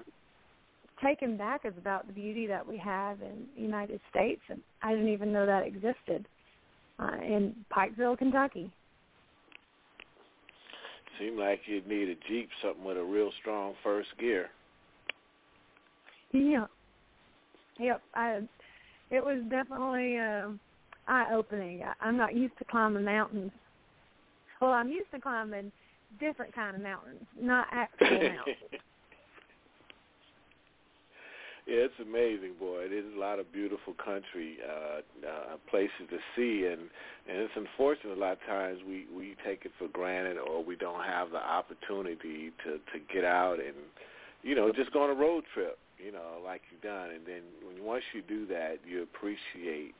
[1.03, 4.91] taken back as about the beauty that we have in the United States, and I
[4.91, 6.28] didn't even know that existed
[6.99, 8.72] uh, in Pikeville, Kentucky.
[11.20, 14.49] Seemed like you'd need a Jeep, something with a real strong first gear.
[16.34, 16.66] Yeah.
[17.80, 18.01] Yep.
[18.13, 18.41] I
[19.11, 20.49] it was definitely uh,
[21.07, 21.84] eye opening.
[22.01, 23.51] I'm not used to climbing mountains.
[24.59, 25.72] Well, I'm used to climbing
[26.20, 28.82] different kind of mountains, not actual mountains.
[31.68, 32.89] It's amazing, boy.
[32.89, 36.82] There's a lot of beautiful country, uh, uh, places to see, and
[37.28, 40.76] and it's unfortunate a lot of times we we take it for granted, or we
[40.76, 43.74] don't have the opportunity to to get out and,
[44.43, 47.41] you know, just go on a road trip, you know, like you've done, and then
[47.66, 49.95] when once you do that, you appreciate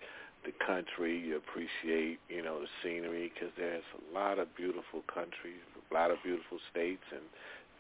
[0.46, 5.66] the country, you appreciate, you know, the scenery, because there's a lot of beautiful countries,
[5.90, 7.26] a lot of beautiful states, and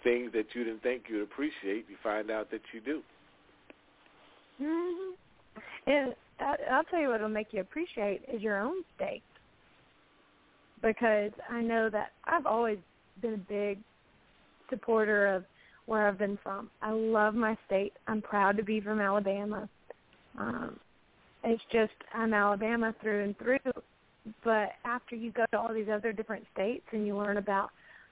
[0.03, 3.03] things that you didn't think you'd appreciate, you find out that you do.
[4.60, 5.12] Hmm
[5.88, 6.16] And
[6.72, 9.24] I'll tell you what'll make you appreciate is your own state,
[10.82, 12.78] because I know that I've always
[13.22, 13.80] been a big
[14.70, 15.45] supporter of
[15.86, 16.70] where I've been from.
[16.82, 17.93] I love my state.
[18.08, 19.70] I'm proud to be from Alabama.
[20.38, 20.80] Um,
[21.43, 23.60] it's just I'm Alabama through and through.
[24.43, 27.70] But after you go to all these other different states and you learn about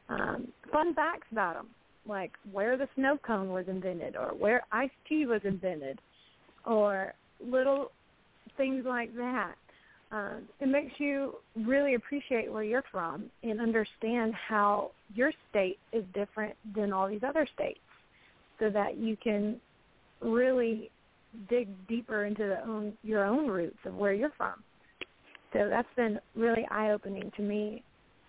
[0.10, 1.70] um, fun facts about them,
[2.08, 6.00] like where the snow cone was invented or where iced tea was invented,
[6.66, 7.14] or
[7.46, 7.92] little
[8.58, 9.54] things like that.
[10.12, 16.04] Um, it makes you really appreciate where you're from and understand how your state is
[16.14, 17.80] different than all these other states
[18.60, 19.60] so that you can
[20.22, 20.92] really
[21.50, 24.54] dig deeper into the own, your own roots of where you're from.
[25.52, 27.84] So that's been really eye-opening to me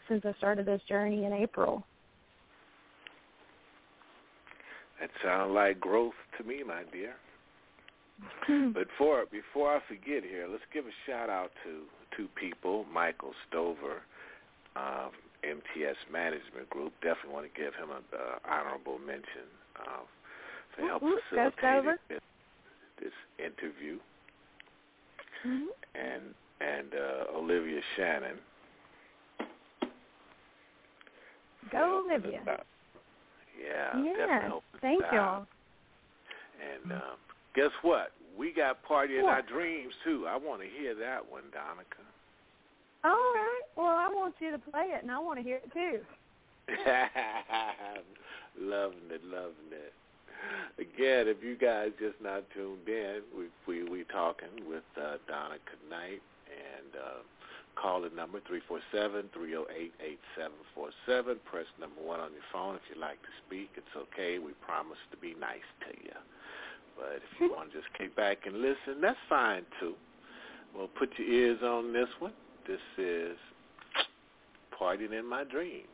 [0.08, 1.84] since I started this journey in April.
[5.00, 7.14] That sounds like growth to me, my dear.
[8.74, 11.82] But for before I forget here, let's give a shout out to
[12.16, 14.02] two people, Michael Stover,
[14.76, 15.10] um,
[15.42, 16.92] MTS Management Group.
[17.02, 19.48] Definitely want to give him an uh, honorable mention
[19.80, 20.02] uh,
[20.74, 22.20] for help Ooh, facilitating this,
[23.00, 23.98] this interview,
[25.46, 25.66] mm-hmm.
[25.94, 26.22] and
[26.60, 28.38] and uh, Olivia Shannon.
[31.72, 32.40] Go Olivia.
[33.58, 34.50] Yeah, yeah.
[34.80, 35.46] Thank you.
[36.60, 37.18] And um,
[37.54, 38.12] guess what?
[38.36, 40.26] We got Party in Our Dreams, too.
[40.28, 42.02] I want to hear that one, Donica.
[43.04, 43.62] All right.
[43.76, 46.00] Well, I want you to play it, and I want to hear it too.
[48.58, 49.92] loving it, loving it.
[50.80, 55.76] Again, if you guys just not tuned in, we we we talking with uh, Donica
[55.90, 57.20] Knight and uh,
[57.76, 61.36] call the number three four seven three zero eight eight seven four seven.
[61.44, 63.68] Press number one on your phone if you'd like to speak.
[63.76, 64.38] It's okay.
[64.38, 66.16] We promise to be nice to you.
[66.96, 69.94] But if you want to just kick back and listen, that's fine too.
[70.76, 72.32] Well, put your ears on this one.
[72.66, 73.36] This is
[74.80, 75.86] Partying in My Dreams.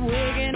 [0.00, 0.49] working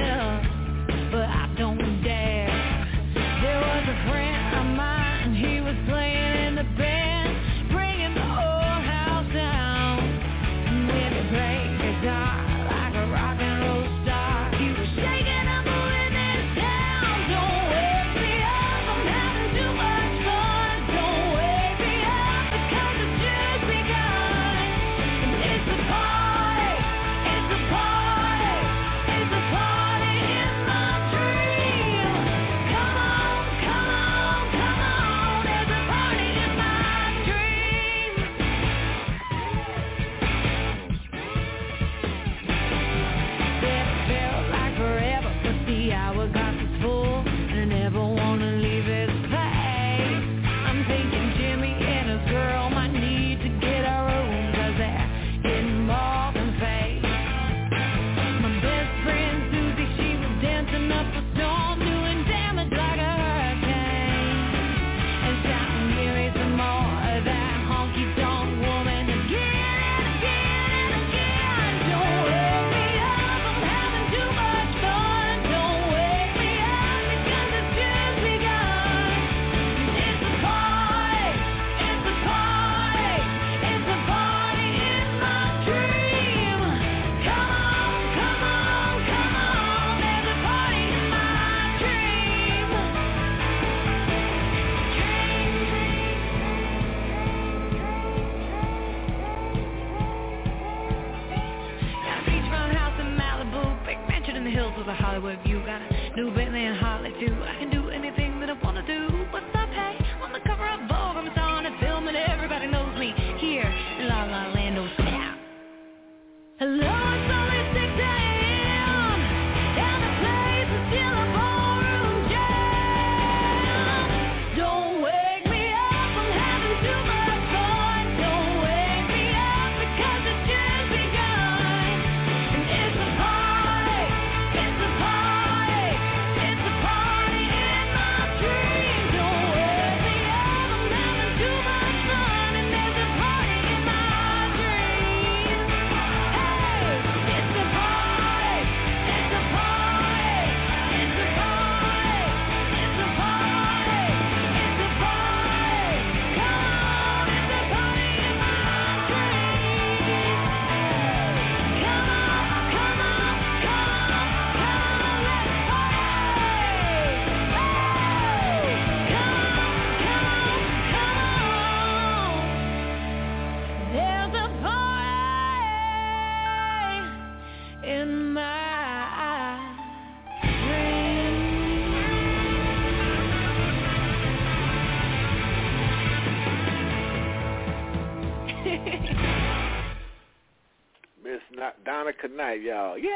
[192.34, 192.98] Knight, y'all.
[192.98, 193.12] Yeah.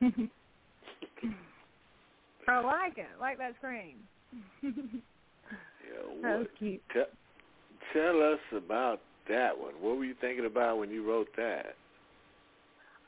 [2.48, 3.06] I like it.
[3.20, 3.96] Like that scream.
[5.86, 6.80] Yeah, that was cute.
[6.92, 7.04] Tell,
[7.92, 9.74] tell us about that one.
[9.80, 11.76] What were you thinking about when you wrote that?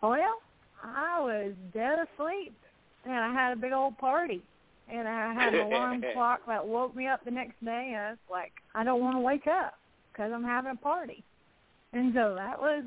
[0.03, 0.41] Well,
[0.85, 2.55] I was dead asleep,
[3.05, 4.43] and I had a big old party,
[4.93, 8.11] and I had an alarm clock that woke me up the next day, and I
[8.11, 9.75] was like, I don't want to wake up
[10.13, 11.25] because I'm having a party,
[11.93, 12.85] and so that was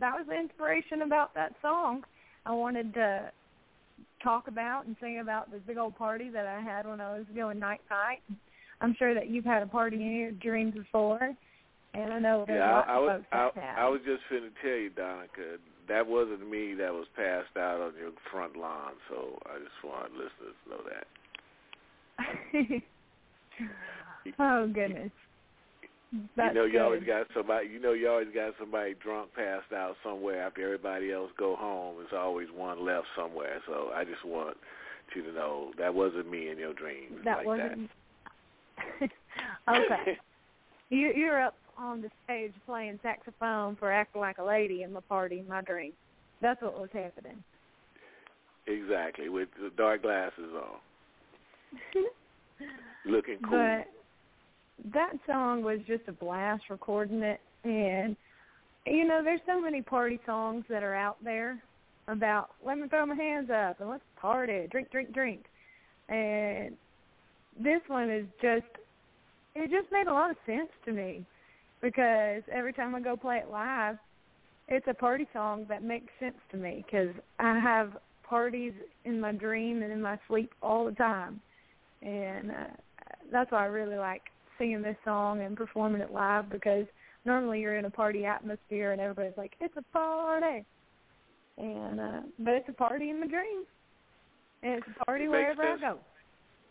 [0.00, 2.02] that was the inspiration about that song.
[2.46, 3.30] I wanted to
[4.22, 7.26] talk about and sing about this big old party that I had when I was
[7.34, 8.22] going night night.
[8.80, 11.34] I'm sure that you've had a party in your dreams before,
[11.94, 13.78] and I know there's yeah, lots I, I of was folks I, have.
[13.78, 17.92] I was just finna tell you, Donica, that wasn't me that was passed out on
[17.98, 18.92] your front lawn.
[19.08, 21.06] So I just want listeners to know that.
[24.38, 25.10] oh goodness.
[26.36, 27.68] That's you know, you always got somebody.
[27.68, 31.96] You know, you always got somebody drunk, passed out somewhere after everybody else go home.
[31.98, 33.60] There's always one left somewhere.
[33.66, 34.56] So I just want
[35.14, 37.20] you to know that wasn't me in your dreams.
[37.24, 37.90] That like wasn't
[39.68, 40.18] okay.
[40.90, 45.00] You you're up on the stage playing saxophone for acting like a lady in the
[45.00, 45.92] party in my dream.
[46.42, 47.42] That's what was happening.
[48.66, 52.04] Exactly, with the dark glasses on,
[53.12, 53.58] looking cool.
[53.58, 53.86] But
[54.92, 58.16] that song was just a blast recording it and
[58.86, 61.62] you know, there's so many party songs that are out there
[62.06, 65.44] about let me throw my hands up and let's party, drink, drink, drink.
[66.08, 66.76] And
[67.58, 68.66] this one is just
[69.54, 71.24] it just made a lot of sense to me
[71.80, 73.96] because every time I go play it live,
[74.68, 78.72] it's a party song that makes sense to me because I have parties
[79.04, 81.40] in my dream and in my sleep all the time,
[82.02, 82.54] and uh,
[83.30, 84.22] that's why I really like
[84.58, 86.86] singing this song and performing it live because
[87.24, 90.64] normally you're in a party atmosphere and everybody's like it's a party,
[91.58, 93.66] and uh, but it's a party in my dreams,
[94.62, 95.98] and it's a party It wherever I go.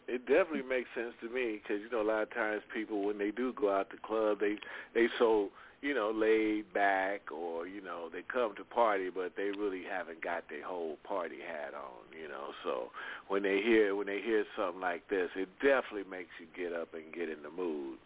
[0.08, 3.18] It definitely makes sense to me because you know a lot of times people when
[3.18, 4.58] they do go out to club they
[4.94, 5.50] they so
[5.84, 10.24] you know laid back or you know they come to party but they really haven't
[10.24, 12.90] got their whole party hat on you know so
[13.28, 16.94] when they hear when they hear something like this it definitely makes you get up
[16.94, 17.98] and get in the mood.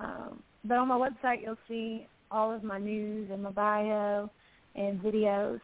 [0.00, 4.30] Um, but on my website, you'll see all of my news and my bio
[4.74, 5.60] and videos.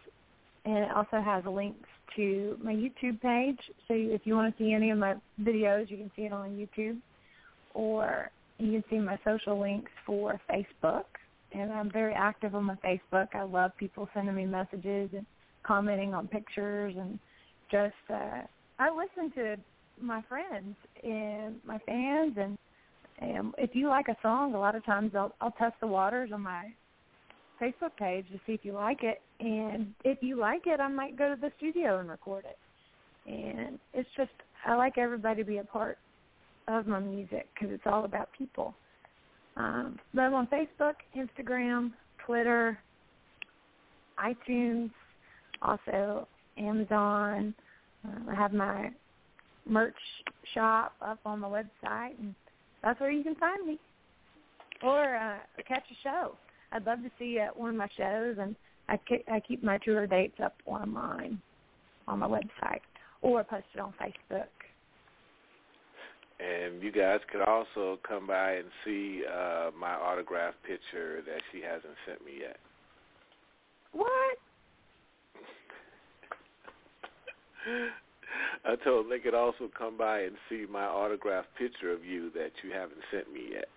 [0.64, 3.58] And it also has links to my YouTube page.
[3.88, 6.50] So if you want to see any of my videos, you can see it on
[6.50, 6.98] YouTube.
[7.74, 11.04] Or you can see my social links for Facebook.
[11.52, 13.28] And I'm very active on my Facebook.
[13.34, 15.24] I love people sending me messages and
[15.62, 17.18] commenting on pictures and
[17.70, 18.42] just uh
[18.78, 19.56] I listen to
[20.00, 22.56] my friends and my fans and
[23.18, 26.30] And if you like a song, a lot of times I'll I'll test the waters
[26.32, 26.64] on my
[27.60, 31.16] Facebook page to see if you like it, and if you like it, I might
[31.16, 32.58] go to the studio and record it.
[33.30, 34.30] And it's just
[34.66, 35.98] I like everybody to be a part
[36.68, 38.74] of my music because it's all about people.
[39.56, 41.92] Um, but I'm on Facebook, Instagram,
[42.24, 42.78] Twitter,
[44.18, 44.90] iTunes,
[45.62, 47.54] also Amazon.
[48.06, 48.90] Uh, I have my
[49.66, 49.94] merch
[50.54, 52.34] shop up on the website, and
[52.86, 53.78] that's where you can find me.
[54.80, 56.36] Or uh, catch a show.
[56.70, 58.54] I'd love to see you at one of my shows, and
[58.88, 58.96] I,
[59.28, 61.40] I keep my tour dates up online
[62.06, 62.82] on my website,
[63.22, 64.46] or post it on Facebook.
[66.38, 71.62] And you guys could also come by and see uh, my autograph picture that she
[71.62, 72.58] hasn't sent me yet.
[73.92, 74.38] What?
[78.64, 82.30] I told them they could also come by and see my autographed picture of you
[82.34, 83.68] that you haven't sent me yet.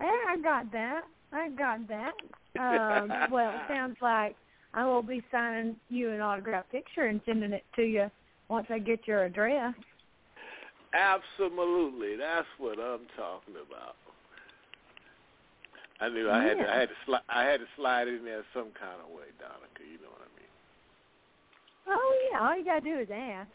[0.00, 1.02] Yeah, I got that.
[1.32, 2.12] I got that.
[2.58, 4.36] Um, well, it sounds like
[4.74, 8.10] I will be signing you an autographed picture and sending it to you
[8.48, 9.74] once I get your address.
[10.92, 13.94] Absolutely, that's what I'm talking about.
[16.00, 18.42] I knew I had to, I had to slide I had to slide in there
[18.54, 19.84] some kind of way, Donica.
[19.84, 20.49] You know what I mean?
[21.90, 23.50] Oh yeah, all you gotta do is ask.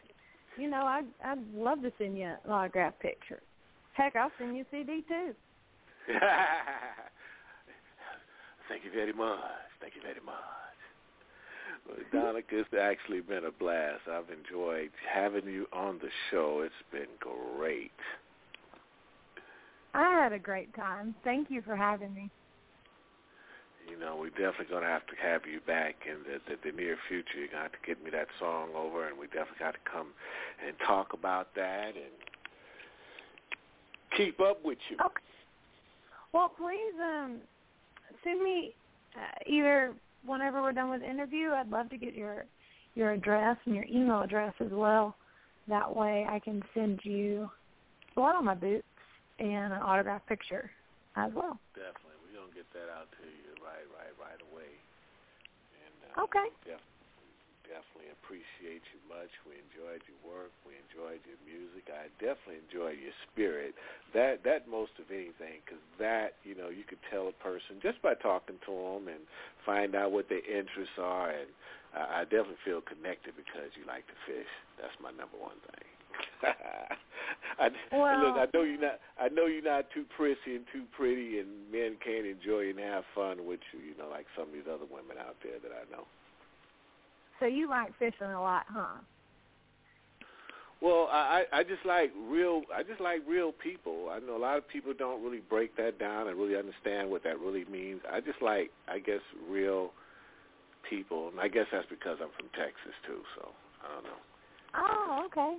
[0.58, 3.42] You know, I'd I'd love to send you an autograph picture.
[3.94, 5.34] Heck, I'll send you a CD too.
[8.68, 9.40] Thank you very much.
[9.80, 10.36] Thank you very much.
[11.88, 14.02] Well, Donica, it's actually been a blast.
[14.12, 16.62] I've enjoyed having you on the show.
[16.66, 17.92] It's been great.
[19.94, 21.16] I had a great time.
[21.24, 22.30] Thank you for having me.
[23.90, 26.76] You know, we're definitely going to have to have you back in the, the, the
[26.76, 27.38] near future.
[27.38, 29.84] You're going to have to get me that song over, and we definitely got to
[29.92, 30.08] come
[30.66, 32.14] and talk about that and
[34.18, 34.98] keep up with you.
[35.04, 35.22] Okay.
[36.34, 37.38] Well, please um,
[38.24, 38.74] send me
[39.16, 39.94] uh, either
[40.26, 41.52] whenever we're done with the interview.
[41.52, 42.46] I'd love to get your
[42.96, 45.16] your address and your email address as well.
[45.68, 47.50] That way, I can send you
[48.16, 48.88] blood on my boots
[49.40, 50.72] and an autograph picture
[51.16, 51.60] as well.
[51.76, 53.45] Definitely, we're gonna get that out to you
[53.76, 54.72] right, right, right away.
[55.84, 56.48] And uh, okay.
[56.64, 56.96] Def-
[57.68, 59.32] definitely appreciate you much.
[59.44, 60.54] We enjoyed your work.
[60.64, 61.92] We enjoyed your music.
[61.92, 63.76] I definitely enjoy your spirit.
[64.16, 68.00] That that most of anything, because that you know you could tell a person just
[68.00, 69.24] by talking to them and
[69.68, 71.36] find out what their interests are.
[71.36, 71.52] And
[71.92, 74.52] I, I definitely feel connected because you like to fish.
[74.80, 75.95] That's my number one thing.
[77.60, 79.00] I, well, look, I know you're not.
[79.20, 83.04] I know you're not too prissy and too pretty, and men can't enjoy and have
[83.14, 83.80] fun with you.
[83.80, 86.06] You know, like some of these other women out there that I know.
[87.40, 89.00] So you like fishing a lot, huh?
[90.82, 92.64] Well, I I just like real.
[92.76, 94.10] I just like real people.
[94.12, 97.24] I know a lot of people don't really break that down and really understand what
[97.24, 98.02] that really means.
[98.12, 99.92] I just like, I guess, real
[100.90, 103.22] people, and I guess that's because I'm from Texas too.
[103.40, 103.50] So
[103.84, 104.20] I don't know.
[104.76, 105.58] Oh, okay.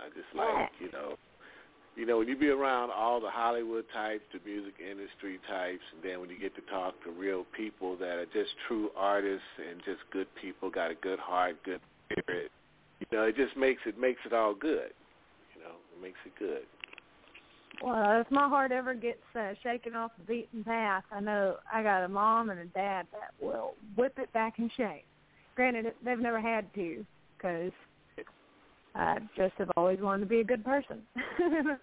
[0.00, 1.16] I just like you know,
[1.96, 6.02] you know when you be around all the Hollywood types, the music industry types, and
[6.02, 9.80] then when you get to talk to real people that are just true artists and
[9.84, 11.80] just good people, got a good heart, good
[12.10, 12.50] spirit.
[13.00, 14.90] You know, it just makes it makes it all good.
[15.56, 16.62] You know, it makes it good.
[17.82, 21.82] Well, if my heart ever gets uh, shaken off the beaten path, I know I
[21.82, 25.04] got a mom and a dad that will whip it back in shape.
[25.56, 27.04] Granted, they've never had to
[27.36, 27.72] because
[28.94, 31.02] I just have always wanted to be a good person.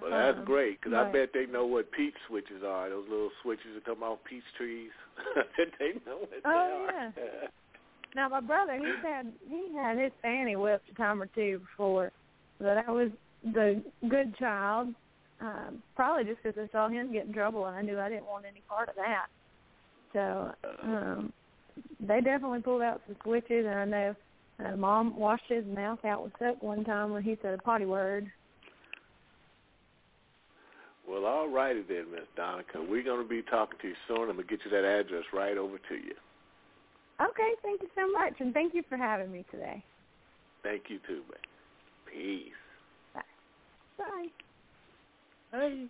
[0.00, 2.88] Well, that's Um, great because I bet they know what peach switches are.
[2.88, 4.90] Those little switches that come off peach trees.
[5.78, 7.12] They know what Oh, they are.
[7.18, 7.48] Yeah.
[8.16, 12.10] Now my brother, he had he had his fanny whipped a time or two before,
[12.58, 13.10] but I was
[13.44, 14.94] the good child.
[15.40, 18.26] Um, probably just because I saw him get in trouble and I knew I didn't
[18.26, 19.26] want any part of that.
[20.12, 20.52] So
[20.82, 21.32] um,
[22.00, 24.16] they definitely pulled out some switches, and I know
[24.64, 27.86] uh, mom washed his mouth out with soap one time when he said a potty
[27.86, 28.30] word.
[31.08, 32.82] Well, all righty then, Miss Donica.
[32.88, 34.28] We're going to be talking to you soon.
[34.28, 36.14] I'm going to get you that address right over to you.
[37.20, 39.82] Okay, thank you so much, and thank you for having me today.
[40.62, 42.12] Thank you too, man.
[42.12, 42.52] Peace.
[43.14, 43.20] Bye.
[43.98, 44.26] Bye.
[45.52, 45.86] Hey.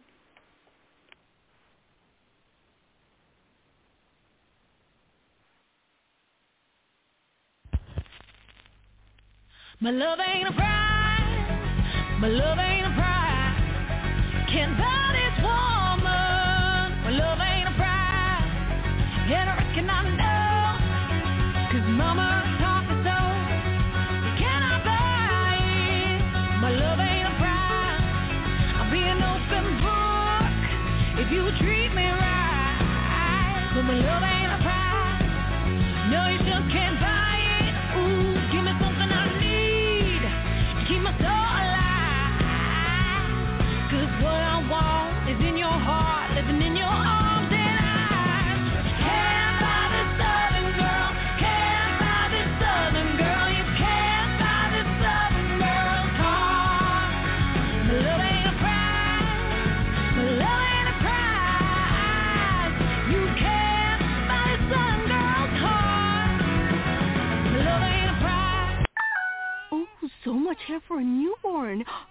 [9.82, 12.20] My love ain't a prize.
[12.20, 13.56] My love ain't a prize.
[14.52, 17.00] Can't buy this woman.
[17.00, 18.44] My love ain't a prize.
[19.32, 21.72] And I reckon I know.
[21.72, 23.16] Cause mama taught me so.
[24.20, 26.28] You cannot buy it.
[26.60, 28.04] My love ain't a prize.
[28.84, 31.24] I'll be an open book.
[31.24, 33.72] if you treat me right.
[33.74, 34.29] But my love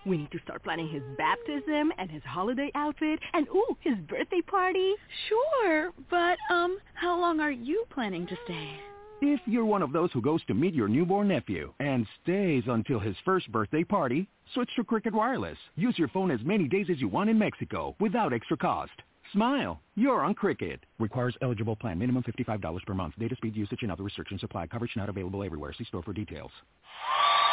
[0.05, 4.41] We need to start planning his baptism and his holiday outfit and ooh, his birthday
[4.41, 4.93] party.
[5.27, 8.69] Sure, but um, how long are you planning to stay?
[9.21, 12.99] If you're one of those who goes to meet your newborn nephew and stays until
[12.99, 15.57] his first birthday party, switch to Cricket Wireless.
[15.75, 18.93] Use your phone as many days as you want in Mexico without extra cost.
[19.33, 19.81] Smile.
[19.95, 20.79] You're on Cricket.
[20.99, 21.99] Requires eligible plan.
[21.99, 23.13] Minimum $55 per month.
[23.19, 24.67] Data speed usage and other restrictions apply.
[24.67, 25.73] Coverage not available everywhere.
[25.77, 26.51] See store for details.